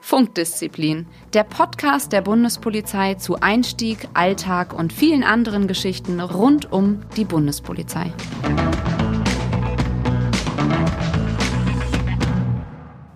Funkdisziplin, 0.00 1.06
der 1.32 1.44
Podcast 1.44 2.12
der 2.12 2.20
Bundespolizei 2.22 3.14
zu 3.14 3.40
Einstieg, 3.40 4.08
Alltag 4.14 4.72
und 4.72 4.92
vielen 4.92 5.22
anderen 5.22 5.68
Geschichten 5.68 6.20
rund 6.20 6.72
um 6.72 7.02
die 7.16 7.24
Bundespolizei. 7.24 8.12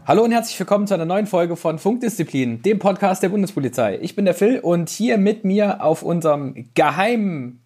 Hallo 0.07 0.23
und 0.23 0.33
herzlich 0.33 0.61
willkommen 0.61 0.87
zu 0.87 0.95
einer 0.95 1.07
neuen 1.07 1.27
Folge 1.27 1.57
von 1.57 1.79
Funkdisziplin, 1.79 2.61
dem 2.61 2.79
Podcast 2.79 3.23
der 3.23 3.31
Bundespolizei. 3.31 3.99
Ich 4.03 4.15
bin 4.15 4.27
der 4.27 4.35
Phil 4.35 4.61
und 4.61 4.91
hier 4.91 5.17
mit 5.17 5.45
mir 5.45 5.83
auf 5.83 6.03
unserem 6.03 6.71
geheimen 6.75 7.64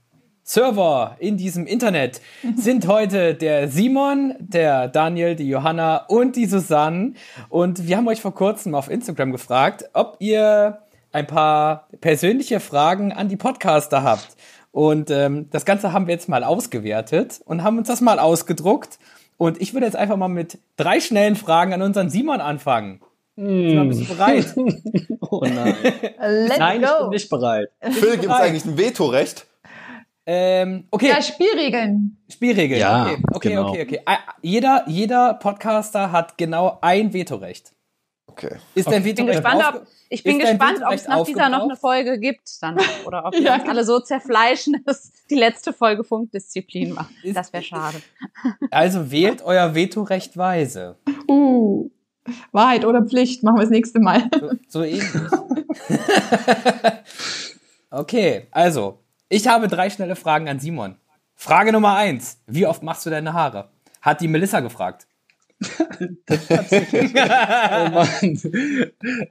Server 0.48 1.16
in 1.18 1.36
diesem 1.36 1.66
Internet 1.66 2.22
sind 2.56 2.88
heute 2.88 3.34
der 3.34 3.68
Simon, 3.68 4.34
der 4.38 4.88
Daniel, 4.88 5.36
die 5.36 5.46
Johanna 5.46 6.06
und 6.08 6.36
die 6.36 6.46
Susanne. 6.46 7.12
Und 7.50 7.86
wir 7.86 7.98
haben 7.98 8.08
euch 8.08 8.22
vor 8.22 8.34
kurzem 8.34 8.74
auf 8.74 8.88
Instagram 8.88 9.30
gefragt, 9.30 9.84
ob 9.92 10.16
ihr 10.20 10.78
ein 11.12 11.26
paar 11.26 11.88
persönliche 12.00 12.60
Fragen 12.60 13.12
an 13.12 13.28
die 13.28 13.36
Podcaster 13.36 14.02
habt. 14.02 14.36
Und 14.72 15.10
ähm, 15.10 15.50
das 15.50 15.66
Ganze 15.66 15.92
haben 15.92 16.06
wir 16.06 16.14
jetzt 16.14 16.30
mal 16.30 16.42
ausgewertet 16.44 17.42
und 17.44 17.62
haben 17.62 17.76
uns 17.76 17.88
das 17.88 18.00
mal 18.00 18.18
ausgedruckt. 18.18 18.98
Und 19.36 19.60
ich 19.60 19.74
würde 19.74 19.84
jetzt 19.84 19.96
einfach 19.96 20.16
mal 20.16 20.28
mit 20.28 20.58
drei 20.78 21.00
schnellen 21.00 21.36
Fragen 21.36 21.74
an 21.74 21.82
unseren 21.82 22.08
Simon 22.08 22.40
anfangen. 22.40 23.00
Mm. 23.36 23.88
Bist 23.88 24.00
du 24.00 24.14
bereit? 24.14 24.54
oh 25.20 25.42
nein. 25.42 25.76
Let's 26.20 26.58
nein, 26.58 26.80
go. 26.80 26.86
ich 26.86 26.98
bin 27.00 27.10
nicht 27.10 27.28
bereit. 27.28 27.68
Phil, 27.90 28.12
gibt 28.12 28.24
es 28.24 28.30
eigentlich 28.30 28.64
ein 28.64 28.78
Vetorecht? 28.78 29.46
Ähm, 30.30 30.84
okay. 30.90 31.08
Ja, 31.08 31.22
Spielregeln. 31.22 32.18
Spielregeln. 32.30 32.78
Ja, 32.78 33.04
okay, 33.06 33.22
okay, 33.32 33.48
genau. 33.48 33.70
okay, 33.70 33.82
okay. 33.82 34.00
Jeder, 34.42 34.84
jeder 34.86 35.32
Podcaster 35.34 36.12
hat 36.12 36.36
genau 36.36 36.76
ein 36.82 37.14
Vetorecht. 37.14 37.72
Okay. 38.26 38.56
Ist 38.74 38.88
dein 38.88 38.98
Ich 39.06 39.14
bin 39.16 39.26
Vetorecht 39.26 39.42
gespannt, 39.42 39.62
aufge- 39.64 39.80
ob, 39.80 39.86
ich 40.10 40.22
bin 40.22 40.38
dein 40.38 40.58
gespannt, 40.58 40.80
ob 40.86 40.92
es 40.92 41.08
nach 41.08 41.24
dieser 41.24 41.48
noch 41.48 41.62
eine? 41.64 41.76
Folge 41.76 42.18
gibt 42.20 42.42
dann 42.60 42.76
oder 43.06 43.24
ob 43.24 43.32
wir 43.36 43.40
Ja, 43.40 43.54
uns 43.54 43.66
alle 43.68 43.84
so 43.84 44.00
zerfleischen, 44.00 44.82
dass 44.86 45.10
die 45.30 45.34
letzte 45.34 45.72
Folge 45.72 46.04
Funkdisziplin 46.04 46.94
war. 46.94 47.08
Ist- 47.22 47.34
Das 47.34 47.50
wäre 47.54 47.62
schade. 47.64 47.96
Also 48.70 49.10
wählt 49.10 49.40
euer 49.42 49.74
Vetorecht 49.74 50.36
weise. 50.36 50.96
Uh. 51.26 51.88
Wahrheit 52.52 52.84
oder 52.84 53.02
Pflicht, 53.02 53.42
machen 53.42 53.56
wir 53.56 53.62
das 53.62 53.70
nächste 53.70 53.98
Mal. 53.98 54.28
So, 54.38 54.50
so 54.68 54.82
ähnlich. 54.84 55.06
okay, 57.90 58.46
also, 58.50 58.98
ich 59.28 59.46
habe 59.46 59.68
drei 59.68 59.90
schnelle 59.90 60.16
Fragen 60.16 60.48
an 60.48 60.60
Simon. 60.60 60.96
Frage 61.34 61.72
Nummer 61.72 61.96
eins. 61.96 62.40
Wie 62.46 62.66
oft 62.66 62.82
machst 62.82 63.06
du 63.06 63.10
deine 63.10 63.32
Haare? 63.32 63.68
Hat 64.00 64.20
die 64.20 64.28
Melissa 64.28 64.60
gefragt. 64.60 65.06
Oh 66.30 67.90
Mann. 67.90 68.38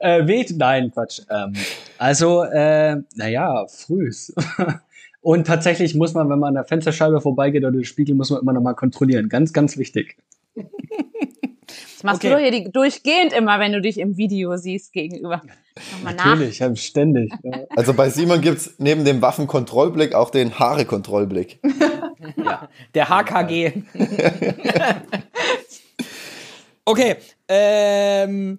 äh, 0.00 0.26
weht, 0.26 0.54
nein, 0.56 0.90
Quatsch. 0.90 1.20
Ähm, 1.30 1.54
also, 1.96 2.42
äh, 2.42 2.96
naja, 3.14 3.66
frühs. 3.66 4.34
Und 5.20 5.46
tatsächlich 5.46 5.94
muss 5.94 6.14
man, 6.14 6.28
wenn 6.28 6.38
man 6.38 6.48
an 6.48 6.54
der 6.54 6.64
Fensterscheibe 6.64 7.20
vorbeigeht 7.20 7.62
oder 7.64 7.72
den 7.72 7.84
Spiegel, 7.84 8.14
muss 8.14 8.30
man 8.30 8.40
immer 8.40 8.52
noch 8.52 8.62
mal 8.62 8.74
kontrollieren. 8.74 9.28
Ganz, 9.28 9.52
ganz 9.52 9.76
wichtig. 9.78 10.16
Das 11.68 12.02
machst 12.02 12.18
Okay. 12.18 12.28
du 12.28 12.34
doch 12.34 12.40
hier 12.40 12.50
die, 12.50 12.70
durchgehend 12.72 13.32
immer, 13.32 13.58
wenn 13.60 13.72
du 13.72 13.80
dich 13.80 13.98
im 13.98 14.16
Video 14.16 14.56
siehst 14.56 14.92
gegenüber. 14.92 15.42
Nochmal 15.92 16.14
nach. 16.14 16.24
Natürlich, 16.26 16.58
ja, 16.58 16.74
ständig. 16.74 17.32
Ja. 17.42 17.60
Also 17.76 17.94
bei 17.94 18.10
Simon 18.10 18.40
gibt's 18.40 18.74
neben 18.78 19.04
dem 19.04 19.22
Waffenkontrollblick 19.22 20.14
auch 20.14 20.30
den 20.30 20.58
Haarekontrollblick. 20.58 21.60
Ja, 22.36 22.68
der 22.94 23.08
HKG. 23.08 23.72
okay, 26.84 27.16
ähm, 27.46 28.58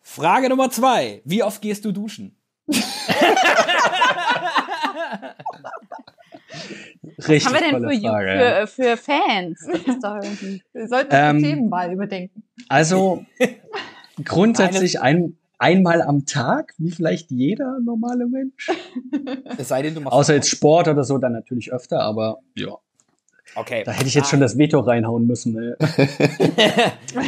Frage 0.00 0.48
Nummer 0.48 0.70
zwei. 0.70 1.20
Wie 1.24 1.42
oft 1.42 1.60
gehst 1.60 1.84
du 1.84 1.90
duschen? 1.90 2.36
Richtig 7.28 7.46
Was 7.46 7.46
haben 7.46 7.72
wir 7.72 7.72
denn 7.72 7.82
tolle 7.82 7.94
für, 7.94 8.06
Frage. 8.08 8.66
für, 8.66 8.82
für 8.82 8.96
Fans? 8.96 9.60
Wir 10.72 10.88
sollten 10.88 11.10
Ähm, 11.10 11.38
die 11.38 11.44
Themenwahl 11.44 11.92
überdenken. 11.92 12.42
Also 12.68 13.24
grundsätzlich 14.24 15.00
ein, 15.00 15.36
einmal 15.58 16.02
am 16.02 16.26
Tag, 16.26 16.74
wie 16.78 16.90
vielleicht 16.90 17.30
jeder 17.30 17.78
normale 17.80 18.26
Mensch. 18.26 18.70
Es 19.58 19.68
sei 19.68 19.82
denn, 19.82 19.94
du 19.94 20.00
machst. 20.00 20.14
Außer 20.14 20.34
jetzt 20.34 20.48
Sport 20.48 20.88
oder 20.88 21.04
so, 21.04 21.18
dann 21.18 21.32
natürlich 21.32 21.72
öfter, 21.72 22.00
aber 22.00 22.38
ja. 22.56 22.76
Okay. 23.54 23.82
Da 23.84 23.92
hätte 23.92 24.06
ich 24.06 24.14
jetzt 24.14 24.30
schon 24.30 24.40
das 24.40 24.56
Veto 24.56 24.80
reinhauen 24.80 25.26
müssen. 25.26 25.52
Ne? 25.52 25.76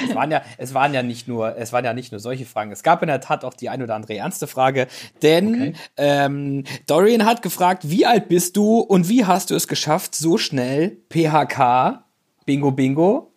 Es 0.09 0.15
waren 0.15 0.31
ja, 0.31 0.43
es 0.57 0.73
waren 0.75 0.95
ja 0.95 1.03
nicht 1.03 1.29
nur, 1.29 1.57
es 1.57 1.73
waren 1.73 1.85
ja 1.85 1.93
nicht 1.93 2.13
nur 2.13 2.19
solche 2.19 2.47
Fragen. 2.47 2.73
Es 2.73 2.83
gab 2.83 3.03
in 3.03 3.09
der 3.09 3.21
Tat 3.21 3.45
auch 3.45 3.55
die 3.55 3.69
ein 3.69 3.83
oder 3.83 3.95
andere 3.95 4.17
ernste 4.17 4.47
Frage, 4.47 4.87
denn 5.23 5.55
Okay. 5.55 5.73
ähm, 5.97 6.65
Dorian 6.87 7.27
hat 7.27 7.43
gefragt, 7.43 7.89
wie 7.91 8.07
alt 8.07 8.29
bist 8.29 8.57
du 8.57 8.79
und 8.79 9.09
wie 9.09 9.25
hast 9.25 9.51
du 9.51 9.55
es 9.55 9.69
geschafft, 9.69 10.15
so 10.15 10.39
schnell 10.39 10.97
PHK 11.11 12.05
Bingo 12.47 12.71
Bingo 12.73 13.33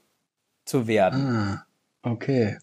zu 0.66 0.88
werden? 0.88 1.20
Ah, 1.28 1.66
okay. 2.04 2.58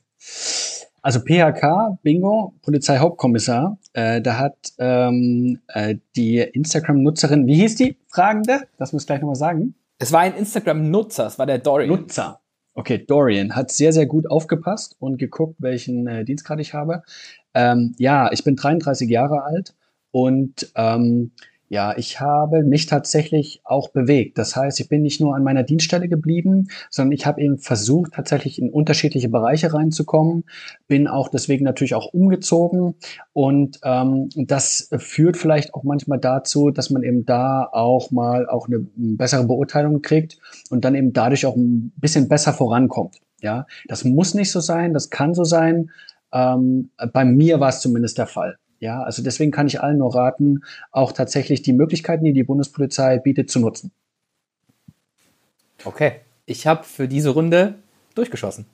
Also 1.02 1.20
PHK, 1.20 1.98
Bingo, 2.02 2.54
Polizeihauptkommissar, 2.62 3.76
äh, 3.92 4.22
da 4.22 4.38
hat 4.38 4.56
ähm, 4.78 5.60
äh, 5.68 5.96
die 6.16 6.38
Instagram-Nutzerin, 6.38 7.46
wie 7.46 7.56
hieß 7.56 7.76
die 7.76 7.98
Fragende? 8.08 8.66
Das 8.78 8.94
muss 8.94 9.02
ich 9.02 9.06
gleich 9.06 9.20
nochmal 9.20 9.36
sagen. 9.36 9.74
Es 9.98 10.12
war 10.12 10.20
ein 10.20 10.34
Instagram-Nutzer, 10.34 11.26
es 11.26 11.38
war 11.38 11.46
der 11.46 11.58
Dorian. 11.58 11.90
Nutzer. 11.90 12.40
Okay, 12.74 13.04
Dorian 13.06 13.54
hat 13.54 13.70
sehr, 13.70 13.92
sehr 13.92 14.06
gut 14.06 14.28
aufgepasst 14.28 14.96
und 14.98 15.18
geguckt, 15.18 15.56
welchen 15.58 16.08
äh, 16.08 16.24
Dienstgrad 16.24 16.58
ich 16.58 16.74
habe. 16.74 17.02
Ähm, 17.54 17.94
ja, 17.98 18.32
ich 18.32 18.42
bin 18.42 18.56
33 18.56 19.08
Jahre 19.08 19.44
alt 19.44 19.76
und 20.10 20.72
ähm, 20.74 21.32
ja, 21.74 21.92
ich 21.96 22.20
habe 22.20 22.62
mich 22.62 22.86
tatsächlich 22.86 23.60
auch 23.64 23.88
bewegt. 23.88 24.38
Das 24.38 24.54
heißt, 24.54 24.78
ich 24.78 24.88
bin 24.88 25.02
nicht 25.02 25.20
nur 25.20 25.34
an 25.34 25.42
meiner 25.42 25.64
Dienststelle 25.64 26.08
geblieben, 26.08 26.68
sondern 26.88 27.10
ich 27.10 27.26
habe 27.26 27.40
eben 27.42 27.58
versucht, 27.58 28.12
tatsächlich 28.12 28.60
in 28.60 28.70
unterschiedliche 28.70 29.28
Bereiche 29.28 29.74
reinzukommen. 29.74 30.44
Bin 30.86 31.08
auch 31.08 31.28
deswegen 31.28 31.64
natürlich 31.64 31.96
auch 31.96 32.14
umgezogen 32.14 32.94
und 33.32 33.80
ähm, 33.82 34.28
das 34.36 34.88
führt 34.98 35.36
vielleicht 35.36 35.74
auch 35.74 35.82
manchmal 35.82 36.20
dazu, 36.20 36.70
dass 36.70 36.90
man 36.90 37.02
eben 37.02 37.26
da 37.26 37.68
auch 37.72 38.12
mal 38.12 38.48
auch 38.48 38.68
eine 38.68 38.86
bessere 38.94 39.44
Beurteilung 39.44 40.00
kriegt 40.00 40.38
und 40.70 40.84
dann 40.84 40.94
eben 40.94 41.12
dadurch 41.12 41.44
auch 41.44 41.56
ein 41.56 41.92
bisschen 41.96 42.28
besser 42.28 42.52
vorankommt. 42.52 43.16
Ja, 43.40 43.66
das 43.88 44.04
muss 44.04 44.34
nicht 44.34 44.52
so 44.52 44.60
sein, 44.60 44.94
das 44.94 45.10
kann 45.10 45.34
so 45.34 45.42
sein. 45.42 45.90
Ähm, 46.32 46.90
bei 47.12 47.24
mir 47.24 47.58
war 47.58 47.70
es 47.70 47.80
zumindest 47.80 48.16
der 48.18 48.28
Fall. 48.28 48.58
Ja, 48.84 49.02
also 49.02 49.22
deswegen 49.22 49.50
kann 49.50 49.66
ich 49.66 49.80
allen 49.80 49.96
nur 49.96 50.14
raten, 50.14 50.62
auch 50.92 51.12
tatsächlich 51.12 51.62
die 51.62 51.72
Möglichkeiten, 51.72 52.22
die 52.22 52.34
die 52.34 52.44
Bundespolizei 52.44 53.18
bietet, 53.18 53.50
zu 53.50 53.58
nutzen. 53.58 53.92
Okay. 55.86 56.20
Ich 56.44 56.66
habe 56.66 56.84
für 56.84 57.08
diese 57.08 57.30
Runde 57.30 57.76
durchgeschossen. 58.14 58.66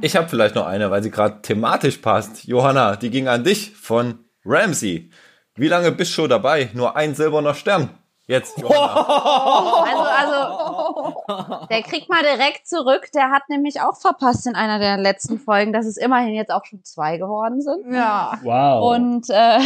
Ich 0.00 0.16
habe 0.16 0.28
vielleicht 0.28 0.56
noch 0.56 0.66
eine, 0.66 0.90
weil 0.90 1.04
sie 1.04 1.12
gerade 1.12 1.40
thematisch 1.40 1.98
passt. 1.98 2.48
Johanna, 2.48 2.96
die 2.96 3.10
ging 3.10 3.28
an 3.28 3.44
dich 3.44 3.70
von 3.76 4.18
Ramsey. 4.44 5.08
Wie 5.54 5.68
lange 5.68 5.92
bist 5.92 6.10
du 6.10 6.14
schon 6.16 6.30
dabei? 6.30 6.70
Nur 6.74 6.96
ein 6.96 7.14
silberner 7.14 7.54
Stern. 7.54 7.90
Jetzt, 8.28 8.58
Johanna. 8.58 9.84
Also, 9.88 11.22
also, 11.26 11.66
der 11.70 11.82
kriegt 11.82 12.08
mal 12.10 12.22
direkt 12.22 12.68
zurück. 12.68 13.08
Der 13.14 13.30
hat 13.30 13.48
nämlich 13.48 13.80
auch 13.80 13.96
verpasst 13.96 14.46
in 14.46 14.54
einer 14.54 14.78
der 14.78 14.98
letzten 14.98 15.38
Folgen, 15.38 15.72
dass 15.72 15.86
es 15.86 15.96
immerhin 15.96 16.34
jetzt 16.34 16.50
auch 16.52 16.64
schon 16.64 16.84
zwei 16.84 17.16
geworden 17.16 17.62
sind. 17.62 17.92
Ja. 17.92 18.38
Wow. 18.42 18.94
Und 18.96 19.30
äh, 19.30 19.60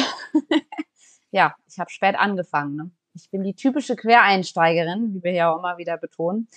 ja, 1.32 1.54
ich 1.68 1.78
habe 1.78 1.90
spät 1.90 2.14
angefangen. 2.16 2.76
Ne? 2.76 2.90
Ich 3.14 3.30
bin 3.30 3.42
die 3.42 3.54
typische 3.54 3.96
Quereinsteigerin, 3.96 5.12
wie 5.14 5.22
wir 5.24 5.32
ja 5.32 5.52
auch 5.52 5.58
immer 5.58 5.76
wieder 5.76 5.96
betonen. 5.98 6.48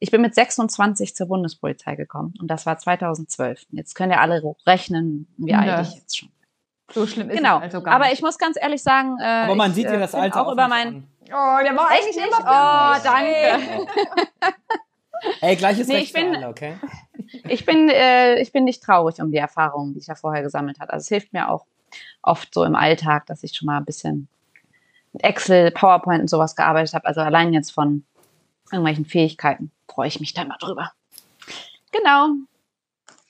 Ich 0.00 0.10
bin 0.10 0.20
mit 0.20 0.34
26 0.34 1.16
zur 1.16 1.26
Bundespolizei 1.28 1.96
gekommen 1.96 2.34
und 2.40 2.48
das 2.48 2.66
war 2.66 2.78
2012. 2.78 3.62
Jetzt 3.70 3.94
könnt 3.94 4.12
ihr 4.12 4.20
alle 4.20 4.42
rechnen, 4.66 5.26
wie 5.38 5.50
Ja. 5.52 5.60
alt 5.60 5.88
ich 5.88 5.94
jetzt 5.96 6.18
schon. 6.18 6.28
So 6.92 7.06
schlimm 7.06 7.30
ist 7.30 7.38
Genau. 7.38 7.56
es 7.56 7.62
also 7.64 7.82
gar 7.82 7.94
Aber 7.94 8.04
nicht. 8.04 8.14
ich 8.14 8.22
muss 8.22 8.38
ganz 8.38 8.58
ehrlich 8.60 8.82
sagen, 8.82 9.16
äh, 9.18 9.24
Aber 9.24 9.54
man 9.54 9.70
ich, 9.70 9.76
sieht 9.76 9.86
dir 9.88 9.94
äh, 9.94 9.98
das 10.00 10.14
Alter 10.14 10.46
auch 10.46 10.52
über 10.52 10.64
nicht 10.68 10.70
mein. 10.76 10.88
an. 10.88 11.08
Oh, 11.26 11.58
der 11.62 11.74
war 11.76 11.90
Echt 11.90 12.02
eigentlich 12.02 12.16
nicht? 12.16 12.26
immer 12.26 12.98
Oh, 12.98 13.02
danke. 13.02 13.86
Ey, 15.40 15.56
gleiches 15.56 15.88
Nee, 15.88 15.94
Recht 15.96 16.06
ich 16.08 16.12
bin- 16.12 16.30
für 16.32 16.36
alle, 16.38 16.48
okay? 16.48 16.76
Ich 17.48 17.64
bin, 17.64 17.88
äh, 17.88 18.40
ich 18.40 18.52
bin 18.52 18.64
nicht 18.64 18.82
traurig 18.82 19.20
um 19.20 19.30
die 19.30 19.38
Erfahrungen, 19.38 19.94
die 19.94 20.00
ich 20.00 20.06
ja 20.06 20.14
vorher 20.14 20.42
gesammelt 20.42 20.78
habe. 20.80 20.92
Also 20.92 21.04
es 21.04 21.08
hilft 21.08 21.32
mir 21.32 21.48
auch 21.50 21.64
oft 22.22 22.52
so 22.52 22.64
im 22.64 22.74
Alltag, 22.76 23.26
dass 23.26 23.42
ich 23.42 23.56
schon 23.56 23.66
mal 23.66 23.78
ein 23.78 23.84
bisschen 23.84 24.28
mit 25.12 25.24
Excel, 25.24 25.70
PowerPoint 25.70 26.20
und 26.20 26.28
sowas 26.28 26.54
gearbeitet 26.56 26.94
habe. 26.94 27.06
Also 27.06 27.20
allein 27.22 27.52
jetzt 27.52 27.70
von 27.70 28.04
irgendwelchen 28.70 29.04
Fähigkeiten 29.06 29.70
freue 29.88 30.08
ich 30.08 30.20
mich 30.20 30.34
da 30.34 30.44
mal 30.44 30.58
drüber. 30.58 30.92
Genau. 31.92 32.28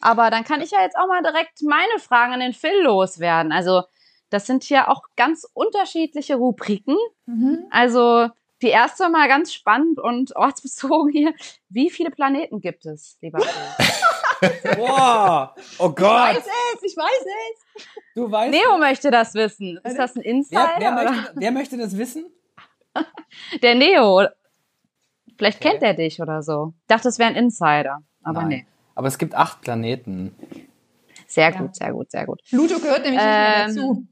Aber 0.01 0.31
dann 0.31 0.45
kann 0.45 0.61
ich 0.61 0.71
ja 0.71 0.81
jetzt 0.83 0.97
auch 0.99 1.07
mal 1.07 1.23
direkt 1.23 1.63
meine 1.63 1.99
Fragen 1.99 2.33
an 2.33 2.41
den 2.41 2.53
Phil 2.55 2.83
loswerden. 2.83 3.53
Also 3.53 3.85
das 4.35 4.47
sind 4.47 4.65
hier 4.65 4.89
auch 4.91 5.03
ganz 5.17 5.47
unterschiedliche 5.55 6.35
Rubriken. 6.35 6.97
Mhm. 7.27 7.67
Also 7.71 8.29
die 8.63 8.69
erste 8.69 9.09
mal 9.09 9.29
ganz 9.29 9.53
spannend 9.53 9.99
und 10.01 10.35
ortsbezogen 10.37 11.11
hier. 11.13 11.33
Wie 11.69 11.89
viele 11.91 12.11
Planeten 12.11 12.61
gibt 12.61 12.85
es, 12.87 13.17
lieber? 13.21 13.39
Boah, 14.77 15.55
oh 15.79 15.89
Ich 15.89 15.97
Gott. 15.97 16.37
weiß 16.37 16.47
es, 16.77 16.83
ich 16.83 16.97
weiß 16.97 17.27
es. 17.77 17.85
Du 18.15 18.31
weißt. 18.31 18.51
Neo 18.53 18.77
möchte 18.79 19.11
das 19.11 19.35
wissen. 19.35 19.79
Ist 19.85 19.99
das 19.99 20.15
ein 20.17 20.23
Insider? 20.23 20.71
wer, 20.79 20.81
wer, 20.81 20.93
möchte, 21.05 21.33
wer 21.37 21.53
möchte 21.53 21.77
das 21.79 21.97
wissen? 21.97 22.27
Der 23.63 23.75
Neo. 23.75 24.27
Vielleicht 25.37 25.59
Okay. 25.61 25.71
kennt 25.71 25.83
er 25.83 25.95
dich 25.95 26.21
oder 26.21 26.43
so. 26.43 26.75
Ich 26.83 26.87
dachte, 26.89 27.09
es 27.09 27.19
wäre 27.19 27.31
ein 27.31 27.37
Insider. 27.37 28.03
Aber 28.23 28.41
Nein. 28.43 28.49
nee. 28.49 28.67
Aber 28.95 29.09
es 29.09 29.19
gibt 29.19 29.35
acht 29.35 29.61
Planeten. 29.63 30.35
Sehr 31.27 31.51
Ja. 31.51 31.59
gut, 31.59 31.75
sehr 31.75 31.93
gut, 31.93 32.11
sehr 32.11 32.27
gut. 32.27 32.41
Pluto 32.49 32.79
gehört 32.79 33.03
nämlich 33.03 33.21
nicht 33.21 33.25
mehr 33.25 33.65
Ähm, 33.67 33.75
dazu. 33.77 34.07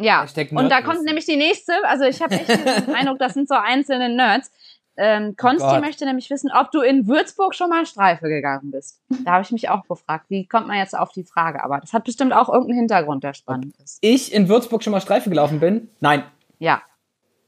Ja, 0.00 0.26
und 0.52 0.70
da 0.70 0.82
kommt 0.82 1.02
nämlich 1.04 1.26
die 1.26 1.36
nächste. 1.36 1.72
Also 1.84 2.04
ich 2.04 2.20
habe 2.22 2.34
echt 2.34 2.48
den 2.48 2.58
Eindruck, 2.94 3.18
das 3.18 3.34
sind 3.34 3.48
so 3.48 3.54
einzelne 3.54 4.08
Nerds. 4.08 4.50
Ähm, 4.96 5.34
Konsti 5.36 5.66
Gott. 5.66 5.80
möchte 5.80 6.04
nämlich 6.04 6.28
wissen, 6.30 6.50
ob 6.52 6.72
du 6.72 6.80
in 6.80 7.06
Würzburg 7.06 7.54
schon 7.54 7.70
mal 7.70 7.86
Streife 7.86 8.28
gegangen 8.28 8.70
bist. 8.70 9.00
Da 9.24 9.32
habe 9.32 9.42
ich 9.42 9.50
mich 9.50 9.68
auch 9.68 9.86
gefragt, 9.86 10.26
wie 10.28 10.46
kommt 10.46 10.66
man 10.66 10.76
jetzt 10.76 10.96
auf 10.98 11.12
die 11.12 11.24
Frage? 11.24 11.62
Aber 11.64 11.78
das 11.78 11.92
hat 11.92 12.04
bestimmt 12.04 12.32
auch 12.34 12.48
irgendeinen 12.48 12.80
Hintergrund, 12.80 13.24
der 13.24 13.32
spannend 13.32 13.74
ist. 13.82 13.98
Ich 14.02 14.32
in 14.32 14.48
Würzburg 14.48 14.82
schon 14.82 14.90
mal 14.90 15.00
Streife 15.00 15.30
gelaufen 15.30 15.60
bin? 15.60 15.88
Nein. 16.00 16.24
Ja, 16.58 16.82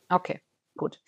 okay, 0.09 0.41
gut. 0.77 1.01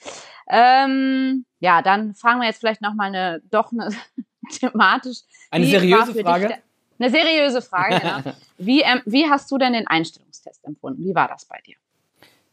Ähm, 0.49 1.47
ja, 1.61 1.83
dann 1.83 2.15
fragen 2.15 2.41
wir 2.41 2.47
jetzt 2.47 2.59
vielleicht 2.61 2.83
noch 2.83 2.95
mal 2.95 3.05
eine 3.07 3.41
doch 3.51 3.73
eine 3.73 3.89
thematisch. 4.51 5.19
Eine 5.51 5.67
seriöse 5.67 6.13
dich 6.13 6.23
Frage? 6.23 6.49
der- 6.49 6.59
Eine 6.99 7.11
seriöse 7.11 7.63
Frage, 7.63 8.01
genau. 8.01 8.35
Wie, 8.59 8.83
ähm, 8.83 9.01
wie 9.05 9.29
hast 9.29 9.51
du 9.51 9.59
denn 9.59 9.73
den 9.73 9.87
Einstellungstest 9.89 10.65
empfunden? 10.65 11.05
Wie 11.05 11.15
war 11.15 11.27
das 11.27 11.45
bei 11.45 11.59
dir? 11.67 11.75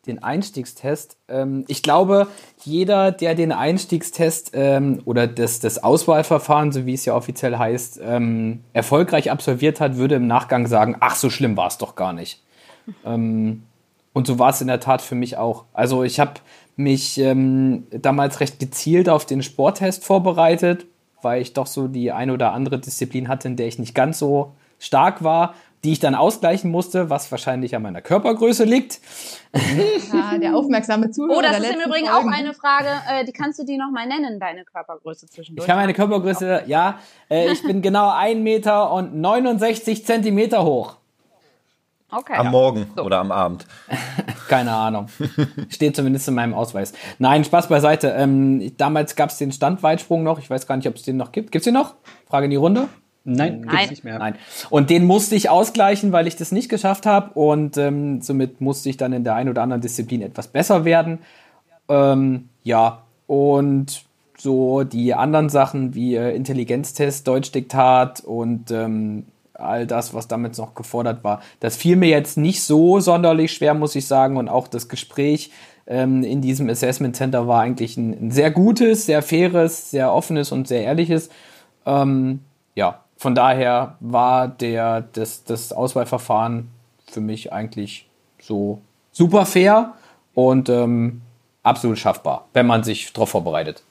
Den 0.07 0.23
Einstiegstest. 0.23 1.17
Ähm, 1.27 1.63
ich 1.67 1.83
glaube, 1.83 2.27
jeder, 2.63 3.11
der 3.11 3.35
den 3.35 3.51
Einstiegstest 3.51 4.51
ähm, 4.53 5.01
oder 5.05 5.27
das, 5.27 5.59
das 5.59 5.83
Auswahlverfahren, 5.83 6.71
so 6.71 6.87
wie 6.87 6.95
es 6.95 7.05
ja 7.05 7.15
offiziell 7.15 7.57
heißt, 7.57 7.99
ähm, 8.03 8.63
erfolgreich 8.73 9.29
absolviert 9.29 9.79
hat, 9.79 9.97
würde 9.97 10.15
im 10.15 10.25
Nachgang 10.25 10.65
sagen, 10.65 10.97
ach, 11.01 11.15
so 11.15 11.29
schlimm 11.29 11.55
war 11.55 11.67
es 11.67 11.77
doch 11.77 11.95
gar 11.95 12.13
nicht. 12.13 12.41
ähm, 13.05 13.61
und 14.13 14.25
so 14.25 14.39
war 14.39 14.49
es 14.49 14.59
in 14.59 14.67
der 14.67 14.79
Tat 14.79 15.03
für 15.03 15.15
mich 15.15 15.37
auch. 15.37 15.65
Also 15.71 16.03
ich 16.03 16.19
habe 16.19 16.33
mich 16.75 17.17
ähm, 17.19 17.85
damals 17.91 18.39
recht 18.39 18.59
gezielt 18.59 19.07
auf 19.07 19.25
den 19.25 19.43
Sporttest 19.43 20.03
vorbereitet, 20.03 20.85
weil 21.23 21.41
ich 21.41 21.53
doch 21.53 21.67
so 21.67 21.87
die 21.87 22.11
eine 22.11 22.33
oder 22.33 22.53
andere 22.53 22.79
Disziplin 22.79 23.27
hatte, 23.27 23.47
in 23.47 23.55
der 23.55 23.67
ich 23.67 23.79
nicht 23.79 23.95
ganz 23.95 24.19
so 24.19 24.53
stark 24.79 25.23
war, 25.23 25.53
die 25.83 25.93
ich 25.93 25.99
dann 25.99 26.13
ausgleichen 26.13 26.69
musste, 26.69 27.09
was 27.09 27.31
wahrscheinlich 27.31 27.75
an 27.75 27.81
meiner 27.81 28.01
Körpergröße 28.01 28.65
liegt. 28.65 28.99
Ja, 30.13 30.37
der 30.41 30.55
aufmerksame 30.55 31.09
Zuhörer. 31.09 31.37
Oh, 31.37 31.41
das 31.41 31.59
der 31.59 31.69
ist 31.71 31.75
im 31.75 31.89
Übrigen 31.89 32.07
Folgen. 32.07 32.29
auch 32.29 32.31
eine 32.31 32.53
Frage, 32.53 32.89
äh, 33.09 33.25
die 33.25 33.31
kannst 33.31 33.59
du 33.59 33.65
die 33.65 33.77
noch 33.77 33.89
mal 33.91 34.07
nennen, 34.07 34.39
deine 34.39 34.63
Körpergröße 34.63 35.27
zwischendurch. 35.27 35.65
Ich 35.65 35.67
kann 35.67 35.77
meine 35.77 35.93
Körpergröße, 35.93 36.63
ja, 36.67 36.99
äh, 37.29 37.51
ich 37.51 37.63
bin 37.63 37.81
genau 37.81 38.11
1 38.11 38.39
Meter 38.41 38.91
und 38.91 39.15
69 39.15 40.05
Zentimeter 40.05 40.63
hoch. 40.63 40.97
Okay. 42.11 42.33
Am 42.35 42.51
Morgen 42.51 42.87
oder 42.97 43.19
am 43.19 43.31
Abend. 43.31 43.65
Keine 44.49 44.73
Ahnung. 44.73 45.07
Steht 45.69 45.95
zumindest 45.95 46.27
in 46.27 46.33
meinem 46.33 46.53
Ausweis. 46.53 46.93
Nein, 47.19 47.45
Spaß 47.45 47.69
beiseite. 47.69 48.09
Ähm, 48.17 48.73
damals 48.77 49.15
gab 49.15 49.29
es 49.29 49.37
den 49.37 49.53
Standweitsprung 49.53 50.23
noch. 50.23 50.37
Ich 50.37 50.49
weiß 50.49 50.67
gar 50.67 50.75
nicht, 50.75 50.87
ob 50.87 50.95
es 50.95 51.03
den 51.03 51.15
noch 51.15 51.31
gibt. 51.31 51.51
Gibt's 51.51 51.65
den 51.65 51.73
noch? 51.73 51.95
Frage 52.27 52.45
in 52.45 52.51
die 52.51 52.57
Runde. 52.57 52.89
Nein, 53.23 53.61
Nein. 53.61 53.69
gibt's 53.69 53.89
nicht 53.91 54.03
mehr. 54.03 54.19
Nein. 54.19 54.35
Und 54.69 54.89
den 54.89 55.05
musste 55.05 55.35
ich 55.35 55.49
ausgleichen, 55.49 56.11
weil 56.11 56.27
ich 56.27 56.35
das 56.35 56.51
nicht 56.51 56.67
geschafft 56.67 57.05
habe. 57.05 57.31
Und 57.39 57.77
ähm, 57.77 58.21
somit 58.21 58.59
musste 58.59 58.89
ich 58.89 58.97
dann 58.97 59.13
in 59.13 59.23
der 59.23 59.35
einen 59.35 59.49
oder 59.49 59.61
anderen 59.61 59.81
Disziplin 59.81 60.21
etwas 60.21 60.49
besser 60.49 60.83
werden. 60.83 61.19
Ähm, 61.87 62.49
ja, 62.63 63.03
und 63.27 64.03
so 64.37 64.83
die 64.83 65.13
anderen 65.13 65.49
Sachen 65.49 65.93
wie 65.93 66.15
äh, 66.15 66.35
Intelligenztest, 66.35 67.27
Deutschdiktat 67.27 68.21
und 68.21 68.71
ähm, 68.71 69.27
all 69.63 69.87
das, 69.87 70.13
was 70.13 70.27
damit 70.27 70.57
noch 70.57 70.75
gefordert 70.75 71.23
war, 71.23 71.41
das 71.59 71.75
fiel 71.75 71.95
mir 71.95 72.09
jetzt 72.09 72.37
nicht 72.37 72.63
so 72.63 72.99
sonderlich 72.99 73.53
schwer, 73.53 73.73
muss 73.73 73.95
ich 73.95 74.07
sagen. 74.07 74.37
Und 74.37 74.49
auch 74.49 74.67
das 74.67 74.89
Gespräch 74.89 75.51
ähm, 75.87 76.23
in 76.23 76.41
diesem 76.41 76.69
Assessment 76.69 77.15
Center 77.15 77.47
war 77.47 77.61
eigentlich 77.61 77.97
ein, 77.97 78.27
ein 78.27 78.31
sehr 78.31 78.51
gutes, 78.51 79.05
sehr 79.05 79.21
faires, 79.21 79.91
sehr 79.91 80.13
offenes 80.13 80.51
und 80.51 80.67
sehr 80.67 80.83
ehrliches. 80.83 81.29
Ähm, 81.85 82.41
ja, 82.75 83.03
von 83.17 83.35
daher 83.35 83.97
war 83.99 84.47
der, 84.47 85.01
das, 85.13 85.43
das 85.43 85.73
Auswahlverfahren 85.73 86.69
für 87.07 87.21
mich 87.21 87.53
eigentlich 87.53 88.09
so 88.41 88.81
super 89.11 89.45
fair 89.45 89.93
und 90.33 90.69
ähm, 90.69 91.21
absolut 91.63 91.99
schaffbar, 91.99 92.47
wenn 92.53 92.65
man 92.65 92.83
sich 92.83 93.11
darauf 93.13 93.29
vorbereitet. 93.29 93.83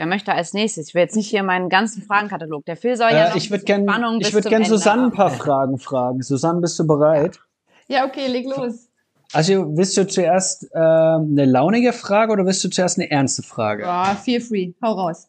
Wer 0.00 0.06
möchte 0.06 0.32
als 0.32 0.54
nächstes? 0.54 0.88
Ich 0.88 0.94
will 0.94 1.02
jetzt 1.02 1.14
nicht 1.14 1.28
hier 1.28 1.42
meinen 1.42 1.68
ganzen 1.68 2.00
Fragenkatalog. 2.02 2.64
Der 2.64 2.78
Phil 2.78 2.96
soll 2.96 3.10
ja 3.10 3.28
noch 3.28 3.34
Äh, 3.34 3.36
ich 3.38 3.50
würde 3.50 3.64
gerne 3.64 3.84
ich 4.18 4.32
würd 4.32 4.44
zum 4.44 4.48
gern 4.48 4.62
Ende 4.62 4.74
Susanne 4.74 5.02
ein 5.02 5.12
paar 5.12 5.28
Fragen 5.28 5.76
fragen. 5.78 6.22
Susanne, 6.22 6.62
bist 6.62 6.78
du 6.78 6.86
bereit? 6.86 7.38
Ja, 7.86 8.06
okay, 8.06 8.26
leg 8.26 8.46
los. 8.46 8.88
Also 9.34 9.76
willst 9.76 9.98
du 9.98 10.06
zuerst 10.06 10.70
äh, 10.72 10.78
eine 10.78 11.44
launige 11.44 11.92
Frage 11.92 12.32
oder 12.32 12.46
willst 12.46 12.64
du 12.64 12.70
zuerst 12.70 12.98
eine 12.98 13.10
ernste 13.10 13.42
Frage? 13.42 13.82
Ja, 13.82 14.14
feel 14.14 14.40
free. 14.40 14.72
Hau 14.80 14.92
raus. 14.92 15.28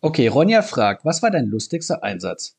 Okay, 0.00 0.28
Ronja 0.28 0.62
fragt, 0.62 1.04
was 1.04 1.22
war 1.22 1.30
dein 1.30 1.48
lustigster 1.48 2.02
Einsatz? 2.02 2.56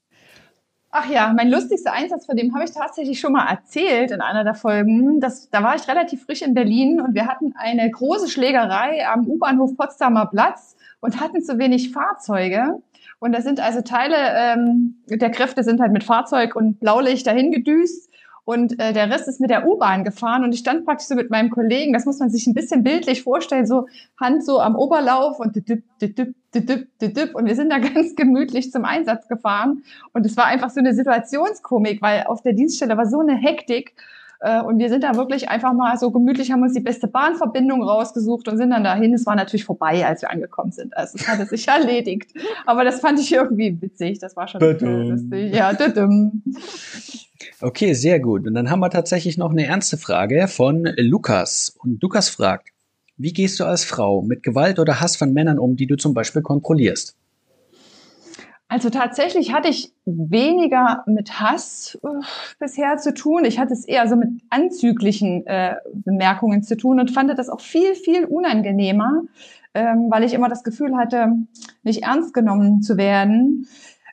Ach 0.92 1.10
ja, 1.10 1.34
mein 1.36 1.50
lustigster 1.50 1.92
Einsatz, 1.92 2.28
von 2.28 2.38
dem 2.38 2.54
habe 2.54 2.66
ich 2.66 2.72
tatsächlich 2.72 3.20
schon 3.20 3.32
mal 3.32 3.50
erzählt 3.50 4.12
in 4.12 4.22
einer 4.22 4.44
der 4.44 4.54
Folgen. 4.54 5.20
Das, 5.20 5.50
da 5.50 5.64
war 5.64 5.76
ich 5.76 5.88
relativ 5.88 6.24
frisch 6.24 6.44
in 6.44 6.54
Berlin 6.54 7.02
und 7.02 7.16
wir 7.16 7.26
hatten 7.26 7.56
eine 7.58 7.90
große 7.90 8.28
Schlägerei 8.28 9.08
am 9.08 9.26
U-Bahnhof 9.26 9.76
Potsdamer 9.76 10.28
Platz 10.28 10.76
und 11.02 11.20
hatten 11.20 11.44
zu 11.44 11.60
wenig 11.60 11.92
Fahrzeuge. 11.92 12.82
Und 13.20 13.34
da 13.34 13.42
sind 13.42 13.60
also 13.60 13.82
Teile 13.82 14.16
ähm, 14.16 14.96
der 15.08 15.30
Kräfte 15.30 15.64
sind 15.64 15.82
halt 15.82 15.92
mit 15.92 16.04
Fahrzeug 16.04 16.56
und 16.56 16.80
Blaulicht 16.80 17.28
dahin 17.28 17.52
gedüst. 17.52 18.10
Und 18.44 18.80
äh, 18.80 18.92
der 18.92 19.10
Rest 19.12 19.28
ist 19.28 19.40
mit 19.40 19.52
der 19.52 19.68
U-Bahn 19.68 20.04
gefahren 20.04 20.44
und 20.44 20.52
ich 20.52 20.62
stand 20.62 20.84
praktisch 20.84 21.08
so 21.08 21.16
mit 21.16 21.30
meinem 21.30 21.52
Kollegen, 21.52 21.94
das 21.94 22.06
muss 22.06 22.18
man 22.20 22.32
sich 22.32 22.48
ein 22.48 22.56
bisschen 22.56 22.84
bildlich 22.84 23.22
vorstellen, 23.22 23.68
so 23.68 23.88
Hand 24.20 24.44
so 24.44 24.60
am 24.60 24.76
Oberlauf 24.76 25.40
und 25.40 25.56
düdüp, 25.56 25.84
düdüp, 26.02 26.34
düdüp, 26.54 26.88
düdüp. 27.00 27.36
und 27.36 27.46
wir 27.46 27.56
sind 27.56 27.70
da 27.70 27.78
ganz 27.94 28.16
gemütlich 28.16 28.72
zum 28.72 28.84
Einsatz 28.84 29.28
gefahren 29.28 29.84
und 30.14 30.26
es 30.26 30.36
war 30.38 30.46
einfach 30.46 30.72
so 30.72 30.80
eine 30.80 30.96
Situationskomik, 30.96 32.02
weil 32.02 32.24
auf 32.24 32.42
der 32.42 32.54
Dienststelle 32.54 32.98
war 32.98 33.06
so 33.06 33.20
eine 33.20 33.36
Hektik 33.36 33.94
äh, 34.42 34.60
und 34.60 34.80
wir 34.80 34.90
sind 34.90 35.04
da 35.04 35.16
wirklich 35.16 35.50
einfach 35.50 35.72
mal 35.74 35.98
so 35.98 36.10
gemütlich, 36.10 36.52
haben 36.52 36.64
uns 36.64 36.74
die 36.74 36.80
beste 36.80 37.08
Bahnverbindung 37.08 37.84
rausgesucht 37.84 38.48
und 38.48 38.58
sind 38.58 38.72
dann 38.72 38.84
dahin. 38.84 39.14
Es 39.14 39.28
war 39.28 39.36
natürlich 39.36 39.66
vorbei, 39.66 40.04
als 40.06 40.24
wir 40.24 40.32
angekommen 40.32 40.72
sind. 40.72 40.98
Also 40.98 41.20
es 41.20 41.28
hatte 41.28 41.46
sich 41.46 41.68
erledigt. 41.68 42.34
Aber 42.66 42.84
das 42.84 43.02
fand 43.02 43.20
ich 43.20 43.32
irgendwie 43.32 43.80
witzig. 43.80 44.18
Das 44.18 44.36
war 44.36 44.48
schon 44.48 44.60
lustig. 44.60 45.54
Ja, 45.54 45.74
düdüm. 45.74 46.42
Okay, 47.62 47.94
sehr 47.94 48.20
gut. 48.20 48.48
Und 48.48 48.56
dann 48.56 48.72
haben 48.72 48.80
wir 48.80 48.90
tatsächlich 48.90 49.38
noch 49.38 49.52
eine 49.52 49.68
ernste 49.68 49.98
Frage 49.98 50.48
von 50.48 50.90
Lukas. 50.98 51.76
Und 51.78 52.02
Lukas 52.02 52.30
fragt, 52.30 52.70
wie 53.18 53.34
gehst 53.34 53.60
du 53.60 53.66
als 53.66 53.84
Frau 53.84 54.24
mit 54.24 54.42
Gewalt 54.42 54.80
oder 54.80 55.00
Hass 55.00 55.16
von 55.16 55.34
Männern 55.34 55.60
um, 55.60 55.76
die 55.76 55.86
du 55.86 55.98
zum 55.98 56.16
Beispiel 56.16 56.42
kontrollierst? 56.42 57.16
Also 58.72 58.90
tatsächlich 58.90 59.54
hatte 59.54 59.68
ich 59.68 59.92
weniger 60.06 61.04
mit 61.06 61.42
Hass 61.42 62.00
äh, 62.04 62.08
bisher 62.58 62.96
zu 62.96 63.14
tun. 63.14 63.44
Ich 63.44 63.60
hatte 63.60 63.74
es 63.74 63.84
eher 63.84 64.08
so 64.08 64.16
mit 64.16 64.30
anzüglichen 64.50 65.46
äh, 65.46 65.76
Bemerkungen 65.94 66.64
zu 66.64 66.78
tun 66.78 67.02
und 67.02 67.12
fand 67.12 67.38
das 67.38 67.50
auch 67.50 67.60
viel, 67.60 67.96
viel 67.96 68.24
unangenehmer, 68.24 69.24
ähm, 69.74 70.08
weil 70.10 70.24
ich 70.24 70.34
immer 70.34 70.48
das 70.48 70.64
Gefühl 70.64 70.96
hatte, 70.96 71.34
nicht 71.84 72.04
ernst 72.04 72.34
genommen 72.34 72.82
zu 72.82 72.96
werden. 72.96 73.68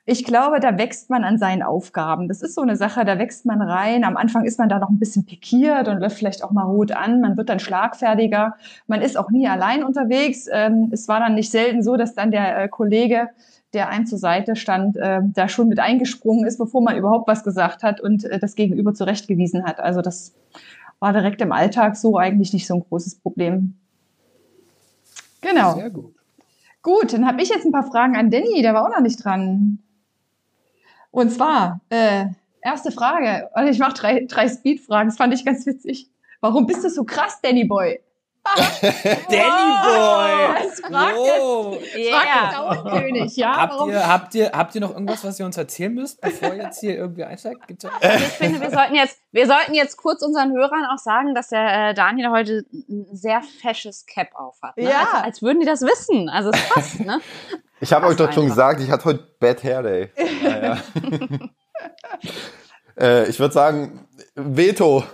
Ich 0.05 0.25
glaube, 0.25 0.59
da 0.59 0.77
wächst 0.77 1.09
man 1.09 1.23
an 1.23 1.37
seinen 1.37 1.63
Aufgaben. 1.63 2.27
Das 2.27 2.41
ist 2.41 2.53
so 2.53 2.61
eine 2.61 2.75
Sache, 2.75 3.05
da 3.05 3.17
wächst 3.17 3.45
man 3.45 3.61
rein. 3.61 4.03
Am 4.03 4.17
Anfang 4.17 4.43
ist 4.43 4.59
man 4.59 4.67
da 4.67 4.79
noch 4.79 4.89
ein 4.89 4.99
bisschen 4.99 5.25
pikiert 5.25 5.87
und 5.87 5.99
läuft 5.99 6.17
vielleicht 6.17 6.43
auch 6.43 6.51
mal 6.51 6.63
rot 6.63 6.91
an. 6.91 7.21
Man 7.21 7.37
wird 7.37 7.47
dann 7.47 7.59
schlagfertiger. 7.59 8.55
Man 8.87 9.01
ist 9.01 9.17
auch 9.17 9.29
nie 9.29 9.47
allein 9.47 9.85
unterwegs. 9.85 10.47
Ähm, 10.51 10.89
es 10.91 11.07
war 11.07 11.21
dann 11.21 11.35
nicht 11.35 11.49
selten 11.49 11.81
so, 11.81 11.95
dass 11.95 12.13
dann 12.13 12.31
der 12.31 12.63
äh, 12.63 12.67
Kollege 12.67 13.29
der 13.73 13.89
einem 13.89 14.05
zur 14.05 14.17
Seite 14.17 14.55
stand, 14.55 14.97
äh, 14.97 15.19
da 15.23 15.47
schon 15.47 15.67
mit 15.67 15.79
eingesprungen 15.79 16.45
ist, 16.45 16.57
bevor 16.57 16.81
man 16.81 16.97
überhaupt 16.97 17.27
was 17.27 17.43
gesagt 17.43 17.83
hat 17.83 18.01
und 18.01 18.23
äh, 18.25 18.39
das 18.39 18.55
Gegenüber 18.55 18.93
zurechtgewiesen 18.93 19.65
hat. 19.65 19.79
Also 19.79 20.01
das 20.01 20.33
war 20.99 21.13
direkt 21.13 21.41
im 21.41 21.51
Alltag 21.51 21.95
so 21.95 22.17
eigentlich 22.17 22.53
nicht 22.53 22.67
so 22.67 22.75
ein 22.75 22.85
großes 22.87 23.15
Problem. 23.15 23.75
Genau. 25.41 25.75
Sehr 25.75 25.89
gut. 25.89 26.13
Gut, 26.81 27.13
dann 27.13 27.27
habe 27.27 27.41
ich 27.41 27.49
jetzt 27.49 27.65
ein 27.65 27.71
paar 27.71 27.89
Fragen 27.89 28.15
an 28.15 28.31
Danny, 28.31 28.61
der 28.61 28.73
war 28.73 28.85
auch 28.85 28.95
noch 28.95 29.01
nicht 29.01 29.23
dran. 29.23 29.79
Und 31.11 31.31
zwar, 31.31 31.81
äh, 31.89 32.25
erste 32.61 32.91
Frage, 32.91 33.49
und 33.55 33.67
ich 33.67 33.79
mache 33.79 33.93
drei, 33.93 34.25
drei 34.27 34.47
Speed-Fragen, 34.47 35.09
das 35.09 35.17
fand 35.17 35.33
ich 35.33 35.45
ganz 35.45 35.65
witzig. 35.65 36.09
Warum 36.41 36.65
bist 36.65 36.83
du 36.83 36.89
so 36.89 37.03
krass, 37.03 37.39
Danny 37.41 37.65
Boy? 37.65 37.99
Danny 39.29 39.73
Boy! 39.85 40.29
Das 40.69 40.79
fragt 40.81 41.15
Wow. 41.15 41.77
jetzt 41.81 41.95
Yeah. 41.95 42.51
Frauenkönig, 42.51 43.35
ja? 43.37 43.55
Habt 43.57 43.87
ihr, 43.87 44.07
habt, 44.07 44.35
ihr, 44.35 44.51
habt 44.51 44.75
ihr 44.75 44.81
noch 44.81 44.91
irgendwas, 44.91 45.23
was 45.23 45.39
ihr 45.39 45.45
uns 45.45 45.57
erzählen 45.57 45.93
müsst, 45.93 46.21
bevor 46.21 46.53
ihr 46.53 46.63
jetzt 46.63 46.79
hier 46.79 46.95
irgendwie 46.95 47.23
einsteigt? 47.23 47.67
Gibt's 47.67 47.83
ja? 47.83 47.91
Also 48.01 48.25
ich 48.25 48.31
finde, 48.31 48.61
wir 48.61 48.69
sollten 48.71 48.95
jetzt, 48.95 49.19
wir 49.31 49.47
sollten 49.47 49.73
jetzt 49.73 49.97
kurz 49.97 50.21
unseren 50.21 50.51
Hörern 50.51 50.85
auch 50.85 50.97
sagen, 50.97 51.33
dass 51.33 51.49
der 51.49 51.89
äh, 51.89 51.93
Daniel 51.93 52.29
heute 52.29 52.65
ein 52.71 53.07
sehr 53.11 53.41
fesches 53.61 54.05
Cap 54.05 54.29
auf 54.35 54.57
hat. 54.61 54.77
Ne? 54.77 54.83
Ja. 54.83 54.99
Als, 55.13 55.23
als 55.23 55.41
würden 55.41 55.59
die 55.59 55.65
das 55.65 55.81
wissen. 55.81 56.29
Also 56.29 56.51
es 56.51 56.69
passt, 56.69 56.99
ne? 56.99 57.19
Ich 57.81 57.93
habe 57.93 58.07
euch 58.07 58.17
doch 58.17 58.29
schon 58.33 58.45
gesagt, 58.47 58.81
ich 58.81 58.91
hatte 58.91 59.05
heute 59.05 59.25
Bad 59.39 59.63
Hair 59.63 59.83
Day. 59.83 60.09
Naja. 60.43 60.77
äh, 62.99 63.29
ich 63.29 63.39
würde 63.39 63.53
sagen, 63.53 64.05
Veto. 64.35 65.05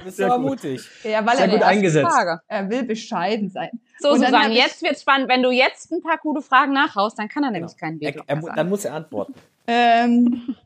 Du 0.00 0.04
bist 0.06 0.20
aber 0.20 0.38
mutig. 0.38 0.82
Ja, 1.04 1.24
weil 1.24 1.36
Sehr 1.36 1.46
er, 1.46 1.52
gut 1.52 1.62
eingesetzt. 1.62 2.10
Frage. 2.10 2.40
er 2.48 2.70
will 2.70 2.82
bescheiden 2.84 3.50
sein. 3.50 3.70
So, 3.98 4.12
Und 4.12 4.24
Susanne, 4.24 4.54
jetzt 4.54 4.82
wird's 4.82 5.02
spannend. 5.02 5.28
Wenn 5.28 5.42
du 5.42 5.50
jetzt 5.50 5.92
ein 5.92 6.00
paar 6.02 6.18
gute 6.18 6.42
Fragen 6.42 6.72
nachhaust, 6.72 7.18
dann 7.18 7.28
kann 7.28 7.44
er 7.44 7.50
nämlich 7.50 7.76
keinen 7.76 8.00
Er, 8.00 8.14
Veto 8.14 8.24
er, 8.26 8.36
dann 8.54 8.68
muss 8.68 8.84
er 8.84 8.94
antworten. 8.94 9.34
Ähm, 9.72 10.56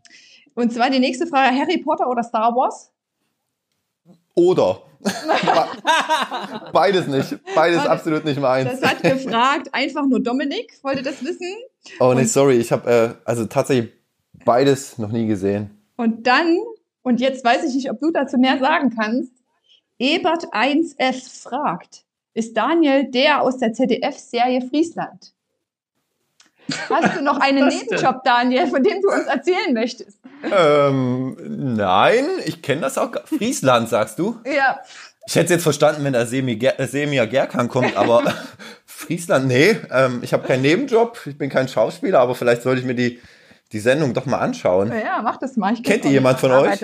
und 0.55 0.73
zwar 0.73 0.89
die 0.89 0.99
nächste 1.01 1.27
Frage: 1.27 1.55
Harry 1.55 1.77
Potter 1.79 2.09
oder 2.09 2.23
Star 2.23 2.55
Wars? 2.55 2.91
Oder. 4.35 4.81
Beides 6.73 7.07
nicht. 7.07 7.39
Beides 7.55 7.79
Warte. 7.79 7.91
absolut 7.91 8.25
nicht 8.25 8.41
meins. 8.41 8.81
Das 8.81 8.91
hat 8.91 9.03
gefragt 9.03 9.69
einfach 9.73 10.07
nur 10.07 10.21
Dominik, 10.23 10.73
wollte 10.83 11.03
das 11.03 11.23
wissen. 11.23 11.55
Oh 12.01 12.15
nee, 12.15 12.25
sorry, 12.25 12.57
ich 12.57 12.73
habe 12.73 12.91
äh, 12.91 13.29
also 13.29 13.45
tatsächlich 13.45 13.93
beides 14.45 14.97
noch 14.97 15.11
nie 15.11 15.27
gesehen. 15.27 15.83
Und 15.97 16.27
dann, 16.27 16.59
und 17.05 17.21
jetzt 17.21 17.45
weiß 17.45 17.63
ich 17.65 17.75
nicht, 17.75 17.91
ob 17.91 18.01
du 18.01 18.11
dazu 18.11 18.39
mehr 18.39 18.59
sagen 18.59 18.91
kannst, 18.91 19.31
Ebert 19.99 20.47
1F 20.53 21.43
fragt, 21.43 22.05
ist 22.33 22.57
Daniel 22.57 23.09
der 23.09 23.43
aus 23.43 23.59
der 23.59 23.73
ZDF-Serie 23.73 24.63
Friesland? 24.69 25.33
Hast 26.89 27.17
du 27.17 27.23
noch 27.23 27.39
einen? 27.39 27.69
Nebenjob, 27.69 28.25
Daniel, 28.25 28.67
von 28.67 28.83
dem 28.83 29.01
du 29.03 29.09
uns 29.09 29.27
erzählen 29.27 29.73
möchtest? 29.75 30.19
Ähm, 30.51 31.37
nein, 31.77 32.25
ich 32.47 32.63
kenne 32.63 32.81
das 32.81 32.97
auch. 32.97 33.13
Friesland, 33.27 33.89
sagst 33.91 34.19
du? 34.19 34.41
Ja, 34.47 34.81
Ich 35.27 35.35
hätte 35.35 35.45
es 35.45 35.51
jetzt 35.51 35.63
verstanden, 35.63 36.05
wenn 36.05 36.15
da 36.15 36.25
Semir, 36.25 36.57
Ger 36.57 36.81
äh, 36.81 36.87
Semir 36.87 37.27
Gerkan 37.27 37.69
kommt, 37.69 37.97
aber 37.97 38.23
Friesland, 38.87 39.47
nee, 39.47 39.77
ähm, 39.91 40.21
ich 40.23 40.33
habe 40.33 40.47
keinen 40.47 40.63
Nebenjob, 40.63 41.21
ich 41.27 41.37
bin 41.37 41.51
kein 41.51 41.69
Schauspieler, 41.69 42.21
aber 42.21 42.35
vielleicht 42.35 42.63
sollte 42.63 42.81
ich 42.81 42.87
mir 42.87 42.95
die, 42.95 43.21
die 43.75 43.81
Sendung 43.81 44.15
doch 44.15 44.25
mal 44.25 44.39
anschauen. 44.39 44.93
ja, 44.93 45.21
mach 45.23 45.37
das 45.37 45.57
mal. 45.57 45.75
Ich 45.75 45.83
Kennt 45.83 46.05
ihr 46.05 46.13
jemand 46.13 46.39
von 46.39 46.53
euch? 46.53 46.81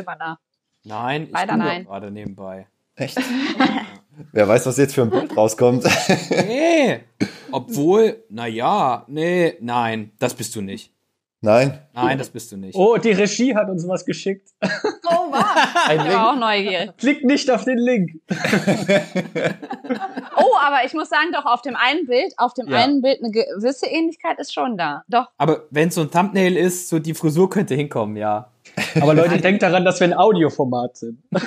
Nein, 0.82 1.24
ich 1.24 1.30
Leider 1.32 1.56
nein. 1.56 1.84
gerade 1.84 2.10
nebenbei. 2.10 2.66
Echt? 2.96 3.16
Wer 4.32 4.48
weiß, 4.48 4.66
was 4.66 4.76
jetzt 4.76 4.94
für 4.94 5.02
ein 5.02 5.10
Bild 5.10 5.36
rauskommt. 5.36 5.84
Nee. 6.30 7.00
Obwohl, 7.52 8.24
na 8.28 8.46
ja, 8.46 9.04
nee, 9.06 9.56
nein, 9.60 10.12
das 10.18 10.34
bist 10.34 10.54
du 10.56 10.60
nicht. 10.60 10.92
Nein. 11.42 11.78
Nein, 11.94 12.18
das 12.18 12.28
bist 12.28 12.52
du 12.52 12.58
nicht. 12.58 12.74
Oh, 12.76 12.98
die 12.98 13.12
Regie 13.12 13.54
hat 13.54 13.70
uns 13.70 13.88
was 13.88 14.04
geschickt. 14.04 14.50
Oh, 14.62 15.30
wow. 15.32 15.44
Ein 15.88 16.00
Ich 16.00 16.12
war 16.12 16.32
auch 16.32 16.36
neugierig. 16.38 16.90
Klick 16.98 17.24
nicht 17.24 17.50
auf 17.50 17.64
den 17.64 17.78
Link. 17.78 18.12
Oh, 20.42 20.56
aber 20.62 20.84
ich 20.86 20.94
muss 20.94 21.08
sagen, 21.10 21.28
doch 21.32 21.44
auf 21.44 21.60
dem 21.62 21.76
einen 21.76 22.06
Bild, 22.06 22.32
auf 22.38 22.54
dem 22.54 22.68
Ja. 22.68 22.78
einen 22.78 23.02
Bild 23.02 23.22
eine 23.22 23.30
gewisse 23.30 23.86
Ähnlichkeit 23.86 24.38
ist 24.38 24.52
schon 24.54 24.76
da. 24.78 25.02
Doch. 25.08 25.26
Aber 25.36 25.64
wenn 25.70 25.90
so 25.90 26.00
ein 26.00 26.10
Thumbnail 26.10 26.56
ist, 26.56 26.88
so 26.88 26.98
die 26.98 27.12
Frisur 27.14 27.50
könnte 27.50 27.74
hinkommen, 27.74 28.16
ja. 28.16 28.48
Aber 29.00 29.12
Leute, 29.14 29.38
denkt 29.38 29.62
daran, 29.62 29.84
dass 29.84 30.00
wir 30.00 30.06
ein 30.06 30.14
Audioformat 30.14 30.96
sind. 30.96 31.22